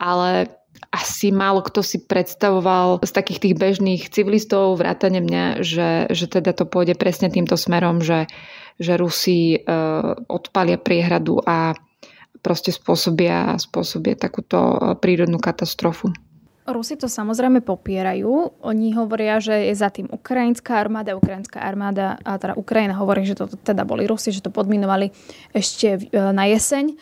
Ale 0.00 0.59
asi 0.88 1.30
málo 1.30 1.60
kto 1.60 1.84
si 1.84 2.00
predstavoval 2.00 3.04
z 3.04 3.10
takých 3.12 3.38
tých 3.44 3.54
bežných 3.60 4.02
civilistov, 4.08 4.80
vrátane 4.80 5.20
mňa, 5.20 5.44
že, 5.60 6.08
že 6.10 6.26
teda 6.26 6.56
to 6.56 6.64
pôjde 6.64 6.96
presne 6.96 7.28
týmto 7.28 7.54
smerom, 7.54 8.00
že, 8.00 8.26
že 8.80 8.96
Rusi 8.96 9.54
e, 9.54 9.58
odpalia 10.26 10.80
priehradu 10.80 11.44
a 11.44 11.76
proste 12.40 12.72
spôsobia, 12.72 13.60
spôsobia 13.60 14.16
takúto 14.16 14.58
e, 14.58 14.76
prírodnú 14.96 15.38
katastrofu. 15.38 16.10
Rusi 16.70 16.94
to 16.94 17.10
samozrejme 17.10 17.66
popierajú. 17.66 18.62
Oni 18.62 18.94
hovoria, 18.94 19.42
že 19.42 19.70
je 19.70 19.74
za 19.74 19.90
tým 19.90 20.06
ukrajinská 20.06 20.78
armáda, 20.78 21.18
ukrajinská 21.18 21.58
armáda 21.58 22.20
a 22.22 22.38
teda 22.38 22.54
Ukrajina 22.54 22.94
hovorí, 22.94 23.26
že 23.26 23.34
to 23.34 23.50
teda 23.50 23.82
boli 23.82 24.06
Rusi, 24.06 24.30
že 24.30 24.44
to 24.44 24.54
podminovali 24.54 25.10
ešte 25.54 25.88
e, 25.98 26.18
na 26.30 26.46
jeseň. 26.46 26.94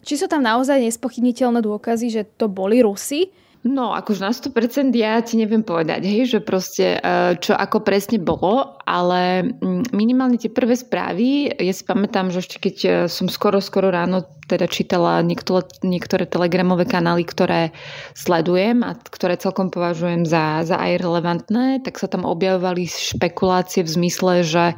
Či 0.00 0.16
sú 0.16 0.26
tam 0.26 0.40
naozaj 0.40 0.80
nespochybniteľné 0.80 1.60
dôkazy, 1.60 2.06
že 2.08 2.22
to 2.36 2.48
boli 2.48 2.80
Rusi? 2.80 3.28
No, 3.60 3.92
akože 3.92 4.24
na 4.24 4.32
100% 4.32 4.88
ja 4.96 5.20
ti 5.20 5.36
neviem 5.36 5.60
povedať, 5.60 6.00
hej, 6.08 6.32
že 6.32 6.38
proste 6.40 6.96
e, 6.96 7.36
čo 7.44 7.52
ako 7.52 7.84
presne 7.84 8.16
bolo, 8.16 8.80
ale 8.88 9.52
mm, 9.52 9.92
minimálne 9.92 10.40
tie 10.40 10.48
prvé 10.48 10.72
správy, 10.72 11.52
ja 11.52 11.74
si 11.76 11.84
pamätám, 11.84 12.32
že 12.32 12.40
ešte 12.40 12.56
keď 12.56 12.76
e, 12.80 12.90
som 13.12 13.28
skoro, 13.28 13.60
skoro 13.60 13.92
ráno 13.92 14.24
teda 14.48 14.64
čítala 14.64 15.20
niektoré, 15.22 15.68
niektoré 15.84 16.24
telegramové 16.26 16.88
kanály, 16.88 17.22
ktoré 17.22 17.70
sledujem 18.16 18.82
a 18.82 18.96
ktoré 18.98 19.38
celkom 19.38 19.68
považujem 19.70 20.26
za, 20.26 20.66
za 20.66 20.80
aj 20.80 20.98
relevantné, 20.98 21.84
tak 21.84 22.00
sa 22.00 22.10
tam 22.10 22.24
objavovali 22.26 22.88
špekulácie 22.88 23.86
v 23.86 23.92
zmysle, 23.92 24.42
že, 24.42 24.74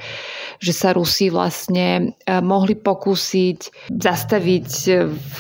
že 0.61 0.73
sa 0.75 0.91
Rusi 0.93 1.31
vlastne 1.31 2.19
eh, 2.27 2.43
mohli 2.43 2.75
pokúsiť 2.77 3.89
zastaviť 3.95 4.71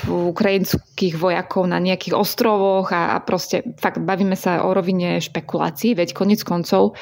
ukrajinských 0.07 1.19
vojakov 1.19 1.67
na 1.69 1.83
nejakých 1.83 2.15
ostrovoch 2.15 2.89
a, 2.95 3.19
a 3.19 3.32
proste 3.33 3.65
fakt 3.81 4.05
bavíme 4.05 4.37
sa 4.37 4.69
o 4.69 4.77
rovine 4.77 5.17
špekulácií, 5.25 5.97
veď 5.97 6.13
konec 6.13 6.45
koncov 6.45 6.93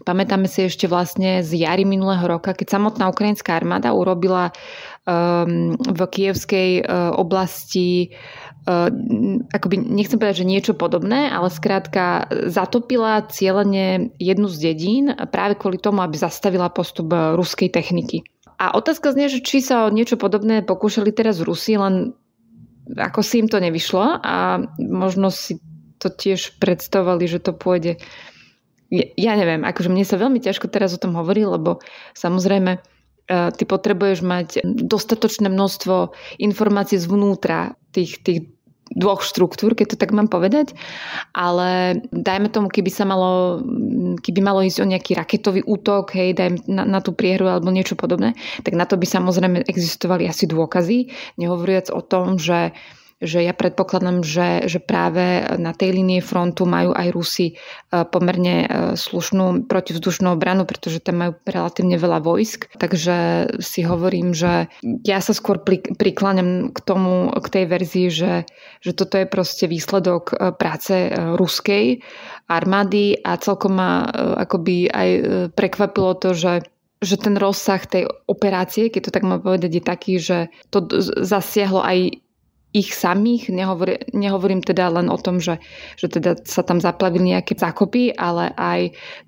Pamätáme 0.00 0.48
si 0.48 0.64
ešte 0.64 0.88
vlastne 0.88 1.44
z 1.44 1.60
jary 1.60 1.84
minulého 1.84 2.24
roka, 2.24 2.56
keď 2.56 2.80
samotná 2.80 3.12
ukrajinská 3.12 3.52
armáda 3.52 3.92
urobila 3.92 4.48
um, 5.04 5.76
v 5.76 6.00
kievskej 6.00 6.70
uh, 6.80 7.12
oblasti 7.12 8.16
uh, 8.64 8.88
akoby, 9.52 9.76
nechcem 9.76 10.16
povedať, 10.16 10.40
že 10.40 10.48
niečo 10.48 10.72
podobné, 10.72 11.28
ale 11.28 11.52
skrátka 11.52 12.32
zatopila 12.48 13.28
cieľene 13.28 14.16
jednu 14.16 14.48
z 14.48 14.56
dedín 14.72 15.04
práve 15.28 15.60
kvôli 15.60 15.76
tomu, 15.76 16.00
aby 16.00 16.16
zastavila 16.16 16.72
postup 16.72 17.12
ruskej 17.12 17.68
techniky. 17.68 18.24
A 18.56 18.76
otázka 18.76 19.12
znie, 19.12 19.28
že 19.28 19.44
či 19.44 19.60
sa 19.60 19.84
o 19.84 19.92
niečo 19.92 20.16
podobné 20.16 20.64
pokúšali 20.64 21.12
teraz 21.12 21.40
Rusi, 21.44 21.76
len 21.76 22.16
ako 22.96 23.20
si 23.22 23.44
im 23.44 23.48
to 23.50 23.62
nevyšlo 23.62 24.22
a 24.22 24.64
možno 24.78 25.30
si 25.30 25.60
to 26.00 26.08
tiež 26.08 26.56
predstavovali, 26.56 27.28
že 27.28 27.44
to 27.44 27.52
pôjde. 27.52 28.00
Ja 29.14 29.38
neviem, 29.38 29.62
akože 29.62 29.92
mne 29.92 30.02
sa 30.02 30.18
veľmi 30.18 30.42
ťažko 30.42 30.66
teraz 30.66 30.96
o 30.96 31.02
tom 31.02 31.14
hovorí, 31.14 31.46
lebo 31.46 31.78
samozrejme 32.16 32.72
e, 32.74 32.80
ty 33.54 33.62
potrebuješ 33.68 34.18
mať 34.24 34.48
dostatočné 34.64 35.46
množstvo 35.46 36.10
informácií 36.42 36.98
zvnútra 36.98 37.78
tých, 37.94 38.18
tých 38.24 38.50
dvoch 38.90 39.22
štruktúr, 39.22 39.78
keď 39.78 39.94
to 39.94 39.96
tak 39.96 40.10
mám 40.10 40.26
povedať, 40.26 40.74
ale 41.30 42.02
dajme 42.10 42.50
tomu, 42.50 42.66
keby 42.66 42.90
sa 42.90 43.06
malo, 43.06 43.62
keby 44.18 44.40
malo 44.42 44.66
ísť 44.66 44.78
o 44.82 44.90
nejaký 44.90 45.14
raketový 45.14 45.62
útok, 45.62 46.10
hej, 46.18 46.34
dajme 46.34 46.58
na, 46.66 46.82
na 46.82 47.00
tú 47.00 47.14
priehru 47.14 47.46
alebo 47.46 47.70
niečo 47.70 47.94
podobné, 47.94 48.34
tak 48.66 48.74
na 48.74 48.84
to 48.84 48.98
by 48.98 49.06
samozrejme 49.06 49.62
existovali 49.70 50.26
asi 50.26 50.50
dôkazy, 50.50 51.10
nehovoriac 51.38 51.94
o 51.94 52.02
tom, 52.02 52.34
že 52.36 52.74
že 53.20 53.44
ja 53.44 53.52
predpokladám, 53.52 54.24
že, 54.24 54.64
že 54.64 54.80
práve 54.80 55.44
na 55.60 55.76
tej 55.76 55.92
línie 55.92 56.24
frontu 56.24 56.64
majú 56.64 56.96
aj 56.96 57.12
Rusi 57.12 57.52
e, 57.52 57.54
pomerne 58.08 58.56
e, 58.64 58.68
slušnú 58.96 59.68
protivzdušnú 59.68 60.32
obranu, 60.32 60.64
pretože 60.64 61.04
tam 61.04 61.20
majú 61.20 61.32
relatívne 61.44 62.00
veľa 62.00 62.24
vojsk. 62.24 62.72
Takže 62.80 63.16
si 63.60 63.84
hovorím, 63.84 64.32
že 64.32 64.72
ja 65.04 65.20
sa 65.20 65.36
skôr 65.36 65.60
prikláňam 66.00 66.72
k 66.72 66.78
tomu, 66.80 67.28
k 67.28 67.46
tej 67.52 67.64
verzii, 67.68 68.08
že, 68.08 68.32
že 68.80 68.96
toto 68.96 69.20
je 69.20 69.28
proste 69.28 69.68
výsledok 69.68 70.24
e, 70.32 70.34
práce 70.56 71.12
ruskej 71.12 72.00
armády 72.48 73.20
a 73.20 73.36
celkom 73.36 73.78
ma 73.78 74.02
akoby 74.42 74.90
aj 74.90 75.08
prekvapilo 75.54 76.18
to, 76.18 76.34
že 76.34 76.66
že 77.00 77.16
ten 77.16 77.32
rozsah 77.40 77.80
tej 77.80 78.12
operácie, 78.28 78.92
keď 78.92 79.08
to 79.08 79.14
tak 79.16 79.24
mám 79.24 79.40
povedať, 79.40 79.80
je 79.80 79.82
taký, 79.82 80.14
že 80.20 80.52
to 80.68 80.84
zasiahlo 81.24 81.80
aj 81.80 82.20
ich 82.70 82.94
samých, 82.94 83.50
nehovor, 83.50 83.98
nehovorím 84.14 84.62
teda 84.62 84.94
len 84.94 85.10
o 85.10 85.18
tom, 85.18 85.42
že, 85.42 85.58
že 85.98 86.06
teda 86.06 86.38
sa 86.46 86.62
tam 86.62 86.78
zaplavili 86.78 87.34
nejaké 87.34 87.58
zákopy, 87.58 88.14
ale 88.14 88.54
aj 88.54 88.80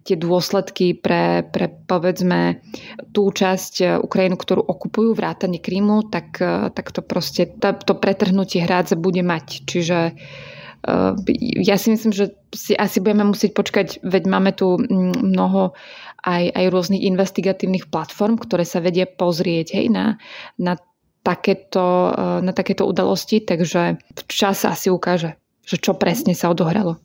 tie 0.07 0.15
dôsledky 0.15 0.95
pre, 0.95 1.43
pre 1.51 1.67
povedzme 1.67 2.63
tú 3.11 3.35
časť 3.35 3.99
Ukrajinu, 3.99 4.39
ktorú 4.39 4.63
okupujú, 4.63 5.19
vrátanie 5.19 5.59
Krímu, 5.59 6.07
tak, 6.07 6.39
tak 6.71 6.87
to 6.95 7.03
proste, 7.03 7.51
to, 7.59 7.75
to 7.83 7.99
pretrhnutie 7.99 8.63
hrádze 8.63 8.95
bude 8.95 9.27
mať. 9.27 9.67
Čiže 9.67 9.99
uh, 10.15 11.15
ja 11.63 11.77
si 11.79 11.89
myslím, 11.95 12.15
že 12.15 12.35
si 12.55 12.79
asi 12.79 12.99
budeme 13.03 13.27
musieť 13.27 13.59
počkať, 13.59 13.87
veď 14.07 14.23
máme 14.31 14.51
tu 14.55 14.79
mnoho 14.79 15.75
aj, 16.23 16.55
aj 16.55 16.65
rôznych 16.71 17.03
investigatívnych 17.03 17.91
platform, 17.91 18.39
ktoré 18.39 18.63
sa 18.63 18.79
vedia 18.79 19.07
pozrieť 19.11 19.79
hej, 19.79 19.91
na, 19.91 20.19
na 20.59 20.79
takéto, 21.23 22.13
eh, 22.13 22.39
na 22.43 22.53
takéto 22.53 22.85
udalosti, 22.87 23.41
takže 23.43 23.99
čas 24.27 24.67
asi 24.67 24.91
ukáže, 24.91 25.39
že 25.63 25.79
čo 25.79 25.95
presne 25.95 26.35
sa 26.35 26.51
odohralo. 26.51 26.99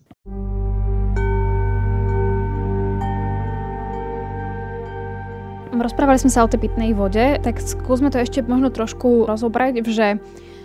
Rozprávali 5.77 6.17
sme 6.17 6.33
sa 6.33 6.41
o 6.41 6.49
tej 6.49 6.65
pitnej 6.65 6.97
vode, 6.97 7.37
tak 7.45 7.61
skúsme 7.61 8.09
to 8.09 8.17
ešte 8.17 8.41
možno 8.41 8.73
trošku 8.73 9.29
rozobrať, 9.29 9.85
že 9.85 10.17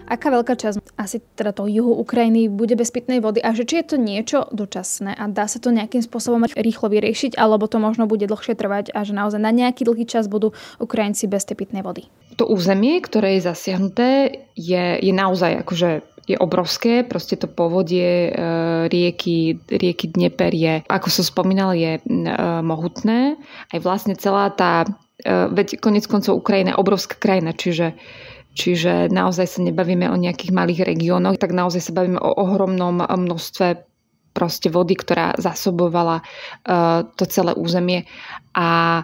aká 0.08 0.32
veľká 0.32 0.56
časť 0.56 0.96
asi 0.96 1.20
teda 1.36 1.52
toho 1.52 1.68
juhu 1.68 1.92
Ukrajiny 2.00 2.48
bude 2.48 2.74
bez 2.74 2.88
pitnej 2.88 3.20
vody 3.20 3.44
a 3.44 3.52
že 3.52 3.68
či 3.68 3.84
je 3.84 3.86
to 3.92 3.96
niečo 4.00 4.48
dočasné 4.50 5.12
a 5.12 5.24
dá 5.28 5.46
sa 5.46 5.60
to 5.60 5.68
nejakým 5.68 6.00
spôsobom 6.00 6.48
rýchlo 6.56 6.88
vyriešiť, 6.88 7.36
alebo 7.36 7.68
to 7.68 7.76
možno 7.76 8.08
bude 8.08 8.24
dlhšie 8.24 8.56
trvať 8.56 8.92
a 8.96 9.04
že 9.04 9.12
naozaj 9.12 9.40
na 9.40 9.52
nejaký 9.52 9.84
dlhý 9.84 10.08
čas 10.08 10.32
budú 10.32 10.56
Ukrajinci 10.80 11.28
bez 11.28 11.44
tej 11.44 11.60
pitnej 11.60 11.84
vody. 11.84 12.08
To 12.40 12.48
územie, 12.48 13.00
ktoré 13.04 13.36
je 13.36 13.48
zasiahnuté, 13.48 14.08
je, 14.56 14.84
je 15.00 15.12
naozaj 15.12 15.64
akože 15.66 15.90
je 16.22 16.38
obrovské, 16.38 17.02
proste 17.02 17.34
to 17.34 17.50
povodie 17.50 18.30
e, 18.30 18.86
rieky, 18.86 19.58
rieky 19.66 20.06
Dnieper 20.14 20.54
je, 20.54 20.86
ako 20.86 21.08
som 21.10 21.24
spomínal, 21.26 21.74
je 21.74 21.98
e, 21.98 22.02
mohutné. 22.62 23.34
Aj 23.74 23.78
vlastne 23.82 24.14
celá 24.14 24.54
tá, 24.54 24.86
e, 25.18 25.50
veď 25.50 25.82
konec 25.82 26.06
koncov 26.06 26.38
Ukrajina 26.38 26.74
je 26.74 26.80
obrovská 26.80 27.18
krajina, 27.18 27.50
čiže 27.54 27.98
Čiže 28.52 29.08
naozaj 29.08 29.46
sa 29.48 29.60
nebavíme 29.64 30.12
o 30.12 30.16
nejakých 30.20 30.52
malých 30.52 30.84
regiónoch, 30.84 31.40
tak 31.40 31.56
naozaj 31.56 31.88
sa 31.88 31.96
bavíme 31.96 32.20
o 32.20 32.36
ohromnom 32.36 33.00
množstve 33.00 33.80
proste 34.36 34.68
vody, 34.68 34.92
ktorá 34.92 35.32
zasobovala 35.40 36.20
uh, 36.20 37.00
to 37.16 37.24
celé 37.24 37.56
územie. 37.56 38.04
A 38.52 39.00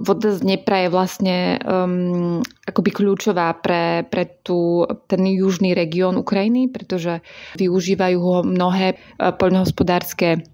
voda 0.00 0.28
z 0.32 0.40
Dnepra 0.40 0.86
je 0.86 0.88
vlastne 0.88 1.36
um, 1.60 2.40
akoby 2.64 2.90
kľúčová 2.90 3.52
pre, 3.60 4.08
pre 4.08 4.40
tú, 4.40 4.88
ten 5.04 5.20
južný 5.28 5.76
región 5.76 6.16
Ukrajiny, 6.16 6.72
pretože 6.72 7.20
využívajú 7.60 8.18
ho 8.20 8.36
mnohé 8.40 8.96
uh, 8.96 9.36
poľnohospodárske 9.36 10.53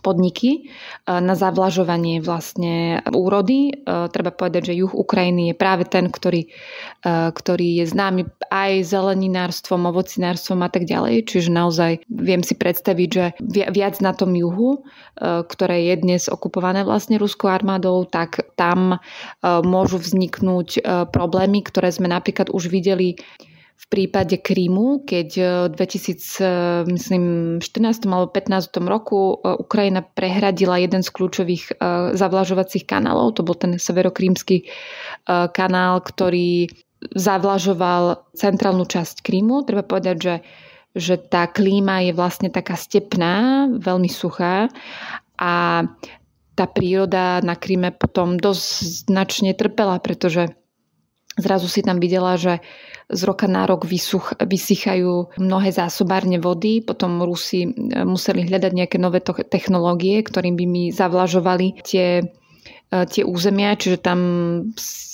podniky 0.00 0.50
e, 0.50 0.60
na 1.08 1.34
zavlažovanie 1.34 2.20
vlastne 2.20 3.00
úrody. 3.10 3.72
E, 3.72 4.08
treba 4.12 4.30
povedať, 4.32 4.72
že 4.72 4.78
juh 4.78 4.92
Ukrajiny 4.92 5.52
je 5.52 5.54
práve 5.54 5.84
ten, 5.88 6.08
ktorý, 6.08 6.46
e, 6.46 7.10
ktorý 7.32 7.82
je 7.82 7.84
známy 7.88 8.22
aj 8.52 8.72
zeleninárstvom, 8.86 9.88
ovocinárstvom 9.90 10.60
a 10.64 10.70
tak 10.70 10.86
ďalej. 10.88 11.26
Čiže 11.28 11.50
naozaj 11.50 11.92
viem 12.08 12.42
si 12.46 12.54
predstaviť, 12.54 13.08
že 13.08 13.24
viac 13.72 13.98
na 14.00 14.14
tom 14.14 14.32
juhu, 14.32 14.86
ktoré 15.22 15.90
je 15.90 15.94
dnes 15.96 16.22
okupované 16.28 16.84
vlastne 16.84 17.16
ruskou 17.16 17.48
armádou, 17.48 18.04
tak 18.06 18.46
tam 18.54 19.00
môžu 19.42 19.98
vzniknúť 19.98 20.84
problémy, 21.10 21.64
ktoré 21.64 21.90
sme 21.90 22.06
napríklad 22.06 22.52
už 22.52 22.68
videli 22.68 23.18
v 23.76 23.84
prípade 23.92 24.40
Krímu, 24.40 25.04
keď 25.04 25.28
v 25.68 25.74
2014 25.76 26.88
alebo 28.08 28.28
15 28.32 28.72
roku 28.88 29.36
e, 29.36 29.62
Ukrajina 29.62 30.00
prehradila 30.00 30.80
jeden 30.80 31.04
z 31.04 31.12
kľúčových 31.12 31.64
e, 31.70 31.72
zavlažovacích 32.16 32.88
kanálov, 32.88 33.36
to 33.36 33.44
bol 33.44 33.54
ten 33.54 33.76
severokrímsky 33.76 34.64
e, 34.64 34.66
kanál, 35.28 36.00
ktorý 36.00 36.72
zavlažoval 37.12 38.32
centrálnu 38.32 38.88
časť 38.88 39.20
Krímu. 39.20 39.68
Treba 39.68 39.84
povedať, 39.84 40.16
že, 40.18 40.36
že 40.96 41.14
tá 41.20 41.44
klíma 41.44 42.08
je 42.08 42.12
vlastne 42.16 42.48
taká 42.48 42.74
stepná, 42.74 43.68
veľmi 43.76 44.08
suchá 44.08 44.72
a 45.36 45.84
tá 46.56 46.64
príroda 46.64 47.44
na 47.44 47.52
Kríme 47.52 47.92
potom 47.92 48.40
dosť 48.40 48.64
značne 49.12 49.52
trpela, 49.52 50.00
pretože 50.00 50.56
zrazu 51.36 51.68
si 51.68 51.84
tam 51.84 52.00
videla, 52.00 52.40
že 52.40 52.64
z 53.06 53.20
roka 53.22 53.46
na 53.46 53.68
rok 53.68 53.86
vysuch, 53.86 54.34
vysychajú 54.40 55.38
mnohé 55.38 55.70
zásobárne 55.70 56.42
vody, 56.42 56.82
potom 56.82 57.22
Rusi 57.22 57.68
e, 57.68 57.70
museli 58.02 58.48
hľadať 58.48 58.72
nejaké 58.74 58.96
nové 58.98 59.22
technológie, 59.22 60.26
ktorým 60.26 60.58
by 60.58 60.66
mi 60.66 60.82
zavlažovali 60.90 61.86
tie 61.86 62.26
tie 62.86 63.26
územia, 63.26 63.74
čiže 63.74 63.98
tam, 63.98 64.20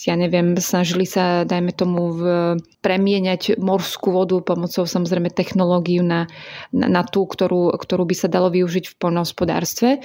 ja 0.04 0.12
neviem, 0.12 0.52
snažili 0.60 1.08
sa, 1.08 1.48
dajme 1.48 1.72
tomu, 1.72 2.12
v, 2.12 2.22
premieňať 2.84 3.56
morskú 3.56 4.12
vodu 4.12 4.36
pomocou 4.44 4.84
samozrejme 4.84 5.32
technológiu 5.32 6.04
na, 6.04 6.28
na, 6.68 6.92
na 6.92 7.02
tú, 7.02 7.24
ktorú, 7.24 7.72
ktorú 7.72 8.04
by 8.04 8.12
sa 8.12 8.28
dalo 8.28 8.52
využiť 8.52 8.92
v 8.92 8.98
poľnohospodárstve. 9.00 10.04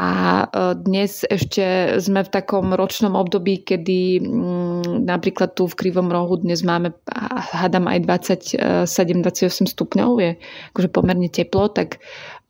A 0.00 0.08
e, 0.08 0.44
dnes 0.80 1.28
ešte 1.28 1.96
sme 2.00 2.24
v 2.24 2.32
takom 2.32 2.72
ročnom 2.72 3.12
období, 3.12 3.60
kedy 3.60 4.24
m, 4.24 4.80
mm, 4.80 5.04
napríklad 5.04 5.52
tu 5.52 5.68
v 5.68 5.76
Krivom 5.76 6.08
rohu 6.08 6.40
dnes 6.40 6.64
máme, 6.64 6.96
hádam 7.52 7.92
aj 7.92 8.08
27-28 8.88 9.68
stupňov, 9.68 10.10
je 10.16 10.30
akože 10.72 10.88
pomerne 10.88 11.28
teplo, 11.28 11.68
tak 11.68 12.00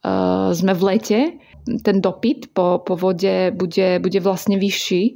uh, 0.06 0.54
sme 0.54 0.70
v 0.70 0.82
lete 0.86 1.18
ten 1.66 1.98
dopyt 1.98 2.54
po, 2.54 2.78
po 2.80 2.94
vode 2.94 3.50
bude, 3.52 3.98
bude 3.98 4.18
vlastne 4.22 4.56
vyšší 4.56 5.02
e, 5.06 5.12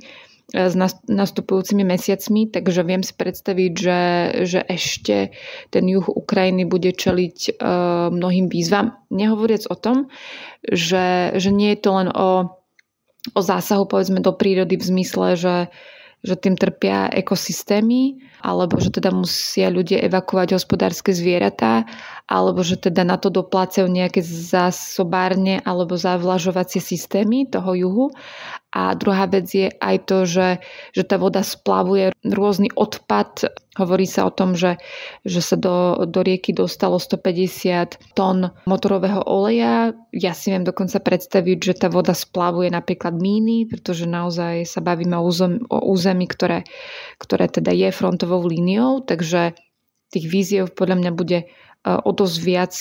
s 0.53 0.75
nastupujúcimi 1.07 1.87
mesiacmi, 1.87 2.51
takže 2.51 2.83
viem 2.83 3.03
si 3.07 3.15
predstaviť, 3.15 3.73
že, 3.79 4.01
že 4.45 4.61
ešte 4.67 5.31
ten 5.71 5.85
juh 5.87 6.05
Ukrajiny 6.11 6.67
bude 6.67 6.91
čeliť 6.91 7.39
uh, 7.57 8.11
mnohým 8.11 8.51
výzvam. 8.51 8.99
Nehovoriac 9.15 9.71
o 9.71 9.77
tom, 9.79 10.11
že, 10.67 11.39
že 11.39 11.51
nie 11.55 11.79
je 11.79 11.81
to 11.81 11.91
len 11.95 12.09
o, 12.11 12.59
o 13.33 13.41
zásahu 13.41 13.87
povedzme 13.87 14.19
do 14.19 14.35
prírody 14.35 14.75
v 14.75 14.85
zmysle, 14.85 15.39
že, 15.39 15.55
že 16.21 16.37
tým 16.37 16.53
trpia 16.53 17.09
ekosystémy, 17.09 18.21
alebo 18.45 18.77
že 18.77 18.93
teda 18.93 19.09
musia 19.09 19.73
ľudia 19.73 20.05
evakovať 20.05 20.53
hospodárske 20.53 21.17
zvieratá, 21.17 21.89
alebo 22.29 22.61
že 22.61 22.77
teda 22.77 23.09
na 23.09 23.17
to 23.17 23.33
doplácajú 23.33 23.89
nejaké 23.89 24.21
zásobárne 24.21 25.65
alebo 25.65 25.97
zavlažovacie 25.97 26.85
systémy 26.85 27.49
toho 27.49 27.73
juhu. 27.73 28.07
A 28.71 28.95
druhá 28.95 29.27
vec 29.27 29.51
je 29.51 29.67
aj 29.67 29.97
to, 30.07 30.23
že, 30.31 30.63
že 30.95 31.03
tá 31.03 31.19
voda 31.19 31.43
splavuje 31.43 32.15
rôzny 32.23 32.71
odpad. 32.79 33.51
Hovorí 33.75 34.07
sa 34.07 34.31
o 34.31 34.35
tom, 34.35 34.55
že, 34.55 34.79
že 35.27 35.43
sa 35.43 35.59
do, 35.59 36.07
do 36.07 36.23
rieky 36.23 36.55
dostalo 36.55 37.03
150 37.03 38.15
tón 38.15 38.55
motorového 38.71 39.27
oleja. 39.27 39.91
Ja 40.15 40.39
si 40.39 40.55
viem 40.55 40.63
dokonca 40.63 41.03
predstaviť, 41.03 41.59
že 41.59 41.75
tá 41.83 41.91
voda 41.91 42.15
splavuje 42.15 42.71
napríklad 42.71 43.19
míny, 43.19 43.67
pretože 43.67 44.07
naozaj 44.07 44.63
sa 44.71 44.79
bavíme 44.79 45.19
o 45.19 45.27
území, 45.27 45.67
o 45.67 45.91
území 45.91 46.31
ktoré, 46.31 46.63
ktoré 47.19 47.51
teda 47.51 47.75
je 47.75 47.91
frontovou 47.91 48.47
líniou, 48.47 49.03
takže 49.03 49.59
tých 50.15 50.27
víziev 50.31 50.75
podľa 50.79 50.97
mňa 51.03 51.11
bude 51.15 51.39
e, 51.43 51.47
o 51.87 52.11
dosť 52.11 52.37
viac 52.43 52.75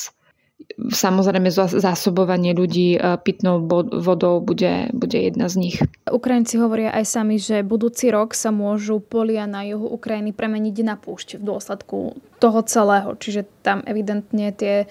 Samozrejme 0.80 1.52
zásobovanie 1.52 2.56
ľudí 2.56 2.96
e, 2.96 3.00
pitnou 3.24 3.64
vodou 4.00 4.40
bude, 4.40 4.92
bude 4.96 5.20
jedna 5.20 5.52
z 5.52 5.56
nich. 5.56 5.76
Ukrajinci 6.08 6.60
hovoria 6.60 6.96
aj 6.96 7.06
sami, 7.08 7.36
že 7.36 7.64
budúci 7.64 8.12
rok 8.12 8.32
sa 8.32 8.52
môžu 8.52 9.04
polia 9.04 9.48
na 9.48 9.64
juhu 9.68 9.88
Ukrajiny 9.88 10.32
premeniť 10.32 10.76
na 10.84 10.96
púšť 10.96 11.40
v 11.40 11.44
dôsledku 11.44 11.98
toho 12.40 12.60
celého. 12.68 13.12
Čiže 13.16 13.48
tam 13.64 13.84
evidentne 13.88 14.52
tie 14.56 14.88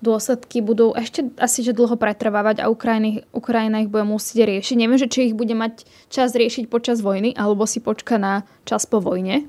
dôsledky 0.00 0.64
budú 0.64 0.96
ešte 0.96 1.28
asi 1.36 1.60
že 1.60 1.76
dlho 1.76 1.94
pretrvávať 2.00 2.64
a 2.64 2.72
Ukrajina, 2.72 3.20
Ukrajina 3.36 3.84
ich 3.84 3.92
bude 3.92 4.08
musieť 4.08 4.48
riešiť. 4.48 4.76
Neviem, 4.76 4.98
že 5.00 5.12
či 5.12 5.30
ich 5.30 5.36
bude 5.36 5.52
mať 5.52 5.84
čas 6.08 6.32
riešiť 6.32 6.72
počas 6.72 7.04
vojny 7.04 7.36
alebo 7.36 7.68
si 7.68 7.84
počka 7.84 8.16
na 8.16 8.48
čas 8.64 8.88
po 8.88 8.98
vojne. 9.00 9.46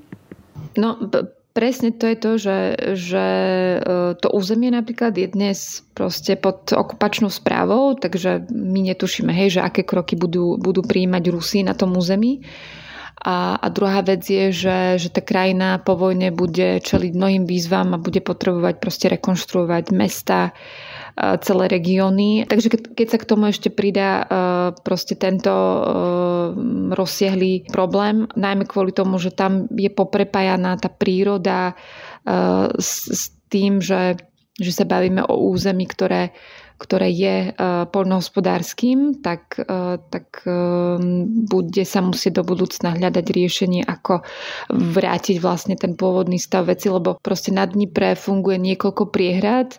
No, 0.76 0.96
Presne 1.52 1.92
to 1.92 2.08
je 2.08 2.16
to, 2.16 2.32
že, 2.40 2.58
že 2.96 3.26
e, 3.76 3.78
to 4.16 4.32
územie 4.32 4.72
napríklad 4.72 5.12
je 5.12 5.28
dnes 5.28 5.84
proste 5.92 6.32
pod 6.40 6.72
okupačnou 6.72 7.28
správou, 7.28 7.92
takže 7.92 8.48
my 8.48 8.88
netušíme, 8.88 9.28
hej, 9.28 9.60
že 9.60 9.60
aké 9.60 9.84
kroky 9.84 10.16
budú, 10.16 10.56
budú 10.56 10.80
prijímať 10.80 11.22
Rusy 11.28 11.60
na 11.60 11.76
tom 11.76 11.92
území. 11.92 12.40
A, 13.22 13.60
a 13.60 13.66
druhá 13.68 14.00
vec 14.00 14.24
je, 14.24 14.48
že, 14.48 14.96
že 14.96 15.08
tá 15.12 15.20
krajina 15.20 15.76
po 15.76 15.94
vojne 15.94 16.32
bude 16.32 16.80
čeliť 16.80 17.12
mnohým 17.12 17.44
výzvam 17.44 17.94
a 17.94 18.02
bude 18.02 18.24
potrebovať 18.24 18.80
proste 18.80 19.06
rekonštruovať 19.12 19.92
mesta, 19.92 20.56
celé 21.16 21.64
regióny. 21.68 22.48
Takže 22.48 22.72
keď 22.96 23.06
sa 23.08 23.18
k 23.20 23.28
tomu 23.28 23.52
ešte 23.52 23.68
pridá 23.68 24.24
proste 24.80 25.12
tento 25.12 25.52
rozsiahlý 26.92 27.68
problém, 27.68 28.24
najmä 28.32 28.64
kvôli 28.64 28.96
tomu, 28.96 29.20
že 29.20 29.32
tam 29.32 29.68
je 29.72 29.92
poprepájaná 29.92 30.80
tá 30.80 30.88
príroda 30.88 31.76
s, 32.80 33.12
s 33.12 33.22
tým, 33.52 33.84
že, 33.84 34.16
že 34.56 34.72
sa 34.72 34.88
bavíme 34.88 35.20
o 35.28 35.52
území, 35.52 35.84
ktoré 35.84 36.32
ktoré 36.82 37.14
je 37.14 37.54
poľnohospodárským, 37.94 39.22
tak, 39.22 39.54
tak 40.10 40.26
bude 41.46 41.84
sa 41.86 42.02
musieť 42.02 42.42
do 42.42 42.44
budúcna 42.50 42.98
hľadať 42.98 43.22
riešenie, 43.30 43.86
ako 43.86 44.26
vrátiť 44.74 45.38
vlastne 45.38 45.78
ten 45.78 45.94
pôvodný 45.94 46.42
stav 46.42 46.66
veci, 46.66 46.90
lebo 46.90 47.22
proste 47.22 47.54
na 47.54 47.70
Dnipre 47.70 48.18
funguje 48.18 48.58
niekoľko 48.58 49.14
priehrad 49.14 49.78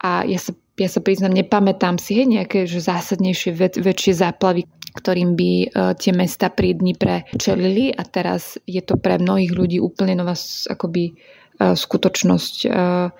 a 0.00 0.24
ja 0.24 0.40
sa, 0.40 0.56
ja 0.78 0.88
sa 0.88 1.02
priznám, 1.02 1.34
nepamätám 1.34 1.98
si 1.98 2.22
hej, 2.22 2.26
nejaké 2.30 2.64
že 2.64 2.78
zásadnejšie, 2.78 3.50
väč, 3.52 3.74
väčšie 3.82 4.14
záplavy, 4.22 4.64
ktorým 4.94 5.34
by 5.34 5.50
uh, 5.50 5.92
tie 5.98 6.14
mesta 6.14 6.48
pri 6.48 6.78
Dnipre 6.78 7.26
čelili 7.34 7.90
a 7.90 8.02
teraz 8.06 8.56
je 8.64 8.80
to 8.80 8.94
pre 8.96 9.18
mnohých 9.18 9.52
ľudí 9.52 9.78
úplne 9.82 10.14
nová 10.14 10.38
akoby 10.70 11.14
uh, 11.58 11.74
skutočnosť. 11.74 12.54
Uh, 12.70 13.10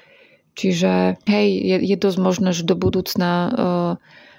Čiže 0.59 1.23
hej, 1.31 1.49
je, 1.55 1.77
je 1.87 1.97
dosť 1.97 2.19
možné, 2.19 2.51
že 2.51 2.67
do 2.67 2.75
budúcna 2.75 3.31
uh, 3.31 3.93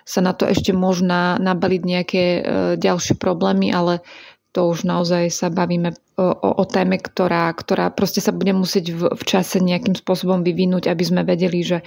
sa 0.03 0.19
na 0.19 0.35
to 0.35 0.51
ešte 0.51 0.75
možná 0.75 1.39
nabaliť 1.39 1.81
nejaké 1.87 2.23
uh, 2.23 2.41
ďalšie 2.75 3.15
problémy, 3.15 3.71
ale 3.71 4.03
to 4.51 4.67
už 4.67 4.83
naozaj 4.83 5.31
sa 5.31 5.47
bavíme 5.47 5.95
o, 6.19 6.49
o, 6.59 6.65
téme, 6.67 6.99
ktorá, 6.99 7.47
ktorá 7.55 7.87
proste 7.95 8.19
sa 8.19 8.35
bude 8.35 8.51
musieť 8.51 8.91
v, 8.91 9.01
v 9.15 9.23
čase 9.23 9.63
nejakým 9.63 9.95
spôsobom 9.95 10.43
vyvinúť, 10.43 10.91
aby 10.91 11.03
sme 11.07 11.21
vedeli, 11.23 11.63
že, 11.63 11.79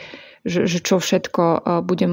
že, 0.49 0.65
že 0.65 0.81
čo 0.81 0.97
všetko 0.97 1.43
uh, 1.45 1.85
bude, 1.85 2.09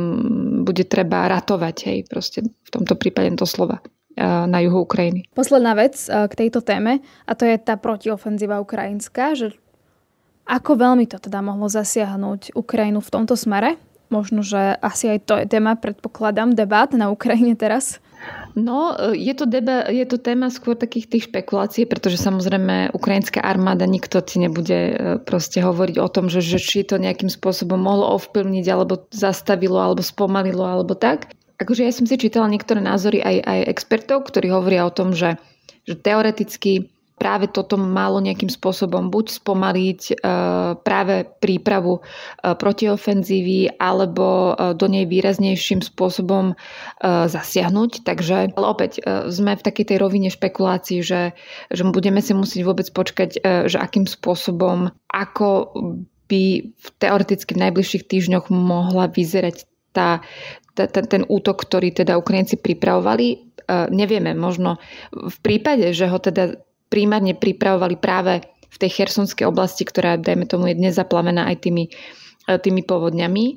bude 0.67 0.83
treba 0.83 1.31
ratovať, 1.31 1.75
hej, 1.87 1.99
proste 2.11 2.43
v 2.43 2.69
tomto 2.69 2.99
prípade 2.99 3.31
to 3.39 3.47
slova 3.47 3.79
na 4.19 4.59
juhu 4.59 4.83
Ukrajiny. 4.83 5.31
Posledná 5.31 5.79
vec 5.79 5.95
k 5.95 6.33
tejto 6.35 6.59
téme 6.59 6.99
a 7.23 7.31
to 7.39 7.47
je 7.47 7.55
tá 7.55 7.79
protiofenzíva 7.79 8.59
ukrajinská, 8.59 9.31
že 9.31 9.55
ako 10.49 10.75
veľmi 10.75 11.05
to 11.07 11.21
teda 11.21 11.39
mohlo 11.39 11.69
zasiahnuť 11.69 12.57
Ukrajinu 12.57 12.99
v 12.99 13.13
tomto 13.13 13.37
smere? 13.37 13.77
Možno, 14.09 14.41
že 14.41 14.75
asi 14.81 15.13
aj 15.13 15.19
to 15.29 15.37
je 15.37 15.45
téma, 15.45 15.77
predpokladám, 15.77 16.57
debát 16.57 16.89
na 16.97 17.13
Ukrajine 17.13 17.53
teraz. 17.53 18.01
No, 18.57 18.97
je 19.13 19.33
to, 19.37 19.45
deba, 19.45 19.85
je 19.89 20.05
to 20.09 20.17
téma 20.17 20.49
skôr 20.49 20.73
takých 20.73 21.05
tých 21.05 21.23
špekulácií, 21.29 21.85
pretože 21.85 22.17
samozrejme 22.17 22.91
ukrajinská 22.97 23.41
armáda, 23.41 23.85
nikto 23.85 24.19
ti 24.25 24.41
nebude 24.41 24.79
e, 24.89 24.93
proste 25.21 25.61
hovoriť 25.61 25.95
o 26.01 26.09
tom, 26.09 26.33
že, 26.33 26.41
že 26.41 26.57
či 26.57 26.81
to 26.81 26.97
nejakým 26.97 27.29
spôsobom 27.29 27.77
mohlo 27.77 28.09
ovplyvniť, 28.17 28.65
alebo 28.69 29.05
zastavilo, 29.13 29.77
alebo 29.77 30.01
spomalilo, 30.01 30.65
alebo 30.65 30.97
tak. 30.97 31.29
Akože 31.61 31.85
ja 31.85 31.93
som 31.93 32.09
si 32.09 32.15
čítala 32.17 32.49
niektoré 32.49 32.81
názory 32.81 33.21
aj, 33.21 33.37
aj 33.43 33.59
expertov, 33.69 34.25
ktorí 34.25 34.49
hovoria 34.49 34.87
o 34.87 34.95
tom, 34.95 35.13
že, 35.13 35.37
že 35.85 35.99
teoreticky 35.99 36.89
práve 37.19 37.51
toto 37.51 37.75
malo 37.75 38.23
nejakým 38.23 38.47
spôsobom 38.47 39.11
buď 39.11 39.43
spomaliť 39.43 40.01
e, 40.09 40.13
práve 40.79 41.27
prípravu 41.43 41.99
e, 41.99 42.01
protiofenzívy 42.55 43.75
alebo 43.75 44.55
e, 44.55 44.73
do 44.79 44.87
nej 44.87 45.03
výraznejším 45.03 45.83
spôsobom 45.83 46.55
zasiahnuť. 47.03 48.07
Takže 48.07 48.55
ale 48.55 48.65
opäť 48.69 49.03
sme 49.27 49.59
v 49.59 49.65
takej 49.65 49.85
tej 49.91 49.97
rovine 49.99 50.29
špekulácií, 50.31 51.03
že, 51.03 51.35
že 51.67 51.83
budeme 51.83 52.23
si 52.23 52.31
musieť 52.31 52.61
vôbec 52.63 52.87
počkať, 52.93 53.41
že 53.67 53.77
akým 53.77 54.07
spôsobom, 54.07 54.93
ako 55.11 55.73
by 56.29 56.43
v 56.69 56.87
teoreticky 57.01 57.51
v 57.57 57.63
najbližších 57.67 58.07
týždňoch 58.07 58.53
mohla 58.53 59.09
vyzerať 59.09 59.65
tá, 59.91 60.23
tá, 60.77 60.85
ten 60.87 61.25
útok, 61.25 61.65
ktorý 61.65 61.91
teda 61.91 62.15
Ukrajinci 62.15 62.61
pripravovali. 62.61 63.51
Nevieme, 63.89 64.37
možno 64.37 64.77
v 65.11 65.37
prípade, 65.41 65.91
že 65.91 66.09
ho 66.09 66.17
teda 66.21 66.57
primárne 66.89 67.37
pripravovali 67.37 67.95
práve 68.01 68.41
v 68.69 68.77
tej 68.77 69.01
chersonskej 69.01 69.45
oblasti, 69.49 69.85
ktorá, 69.85 70.17
dajme 70.17 70.45
tomu, 70.45 70.69
je 70.69 70.77
dnes 70.77 70.93
zaplavená 70.93 71.49
aj 71.49 71.65
tými, 71.65 71.89
e, 72.45 72.53
tými 72.57 72.85
povodňami, 72.85 73.45
e, 73.49 73.55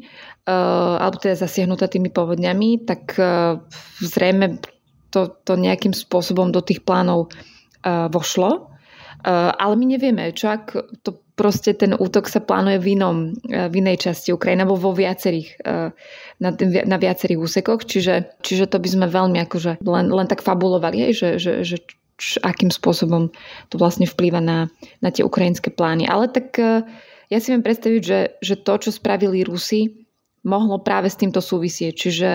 alebo 0.96 1.20
teda 1.20 1.36
zasiahnutá 1.36 1.88
tými 1.88 2.08
povodňami, 2.08 2.88
tak 2.88 3.16
e, 3.20 3.60
zrejme 4.00 4.60
to, 5.12 5.28
to 5.44 5.52
nejakým 5.60 5.92
spôsobom 5.92 6.48
do 6.48 6.64
tých 6.64 6.80
plánov 6.88 7.28
vošlo. 7.84 8.72
Ale 9.28 9.74
my 9.76 9.84
nevieme, 9.84 10.32
čo 10.32 10.48
ak 10.54 10.72
to 11.04 11.20
proste 11.36 11.76
ten 11.76 11.92
útok 11.92 12.32
sa 12.32 12.40
plánuje 12.40 12.78
v, 12.80 12.86
inom, 12.96 13.16
v 13.44 13.74
inej 13.76 14.08
časti 14.08 14.32
Ukrajiny, 14.32 14.64
alebo 14.64 14.80
vo 14.80 14.96
viacerých, 14.96 15.60
na, 16.40 16.50
na 16.88 16.96
viacerých 16.96 17.38
úsekoch, 17.42 17.84
čiže, 17.84 18.40
čiže 18.40 18.72
to 18.72 18.80
by 18.80 18.88
sme 18.88 19.06
veľmi 19.10 19.36
akože 19.44 19.84
len, 19.84 20.06
len 20.08 20.26
tak 20.30 20.40
fabulovali, 20.40 21.12
že, 21.12 21.36
že, 21.36 21.60
že 21.60 21.76
akým 22.40 22.70
spôsobom 22.70 23.28
to 23.68 23.74
vlastne 23.76 24.06
vplýva 24.06 24.38
na, 24.38 24.70
na 25.02 25.10
tie 25.10 25.26
ukrajinské 25.26 25.74
plány. 25.74 26.06
Ale 26.06 26.30
tak 26.30 26.54
e, 26.56 26.86
ja 27.28 27.38
si 27.42 27.50
viem 27.50 27.64
predstaviť, 27.64 28.02
že, 28.02 28.20
že 28.38 28.54
to, 28.60 28.74
čo 28.78 28.90
spravili 28.94 29.42
Rusi, 29.42 30.06
mohlo 30.42 30.82
práve 30.82 31.06
s 31.06 31.18
týmto 31.18 31.38
súvisieť. 31.38 31.92
Čiže 31.94 32.30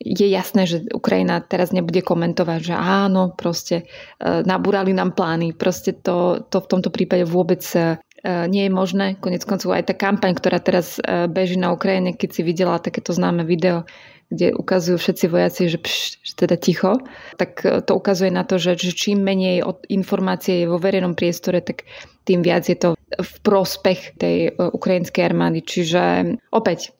je 0.00 0.26
jasné, 0.30 0.70
že 0.70 0.86
Ukrajina 0.94 1.42
teraz 1.42 1.74
nebude 1.74 2.00
komentovať, 2.00 2.72
že 2.72 2.74
áno, 2.74 3.34
proste 3.34 3.84
e, 4.20 4.44
nabúrali 4.46 4.94
nám 4.94 5.14
plány. 5.14 5.54
Proste 5.54 5.94
to, 5.94 6.46
to 6.46 6.62
v 6.62 6.70
tomto 6.70 6.90
prípade 6.94 7.26
vôbec 7.26 7.62
e, 7.74 7.98
nie 8.22 8.68
je 8.68 8.72
možné. 8.72 9.16
Konec 9.16 9.48
koncov 9.48 9.72
aj 9.72 9.88
tá 9.88 9.94
kampaň, 9.96 10.36
ktorá 10.36 10.60
teraz 10.60 11.00
beží 11.32 11.56
na 11.56 11.72
Ukrajine, 11.72 12.12
keď 12.12 12.28
si 12.36 12.44
videla 12.44 12.76
takéto 12.76 13.16
známe 13.16 13.48
video, 13.48 13.88
kde 14.30 14.54
ukazujú 14.54 14.96
všetci 14.96 15.26
vojaci, 15.26 15.62
že, 15.66 15.78
pš, 15.82 16.22
že 16.22 16.32
teda 16.38 16.54
ticho, 16.54 17.02
tak 17.34 17.66
e, 17.66 17.82
to 17.82 17.92
ukazuje 17.98 18.30
na 18.30 18.46
to, 18.46 18.62
že, 18.62 18.78
že 18.78 18.94
čím 18.94 19.26
menej 19.26 19.66
informácie 19.90 20.64
je 20.64 20.70
vo 20.70 20.78
verejnom 20.78 21.18
priestore, 21.18 21.58
tak 21.58 21.82
tým 22.24 22.46
viac 22.46 22.70
je 22.70 22.78
to 22.78 22.94
v 23.18 23.32
prospech 23.42 24.14
tej 24.16 24.36
e, 24.48 24.50
ukrajinskej 24.54 25.22
armády. 25.26 25.66
Čiže 25.66 26.34
opäť 26.54 26.94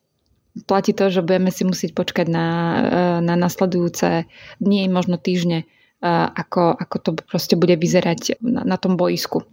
platí 0.67 0.91
to, 0.91 1.07
že 1.07 1.23
budeme 1.23 1.55
si 1.55 1.63
musieť 1.63 1.95
počkať 1.95 2.27
na, 2.27 2.47
e, 2.51 2.81
na 3.23 3.39
nasledujúce 3.39 4.27
dni, 4.59 4.91
možno 4.91 5.17
týždne, 5.17 5.71
ako, 6.01 6.81
ako 6.81 6.97
to 6.97 7.11
proste 7.29 7.61
bude 7.61 7.77
vyzerať 7.77 8.41
na, 8.41 8.65
na 8.65 8.81
tom 8.81 8.97
boisku. 8.97 9.45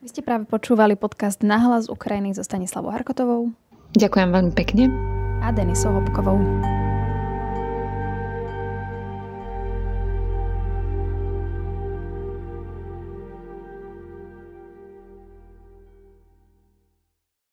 Vy 0.00 0.08
ste 0.08 0.22
práve 0.22 0.46
počúvali 0.46 0.94
podcast 0.94 1.42
Nahlas 1.42 1.90
Ukrajiny 1.90 2.30
so 2.30 2.46
Stanislavou 2.46 2.94
Harkotovou. 2.94 3.50
Ďakujem 3.98 4.28
veľmi 4.30 4.52
pekne. 4.54 4.86
A 5.42 5.50
Denisou 5.50 5.90
Hopkovou. 5.90 6.38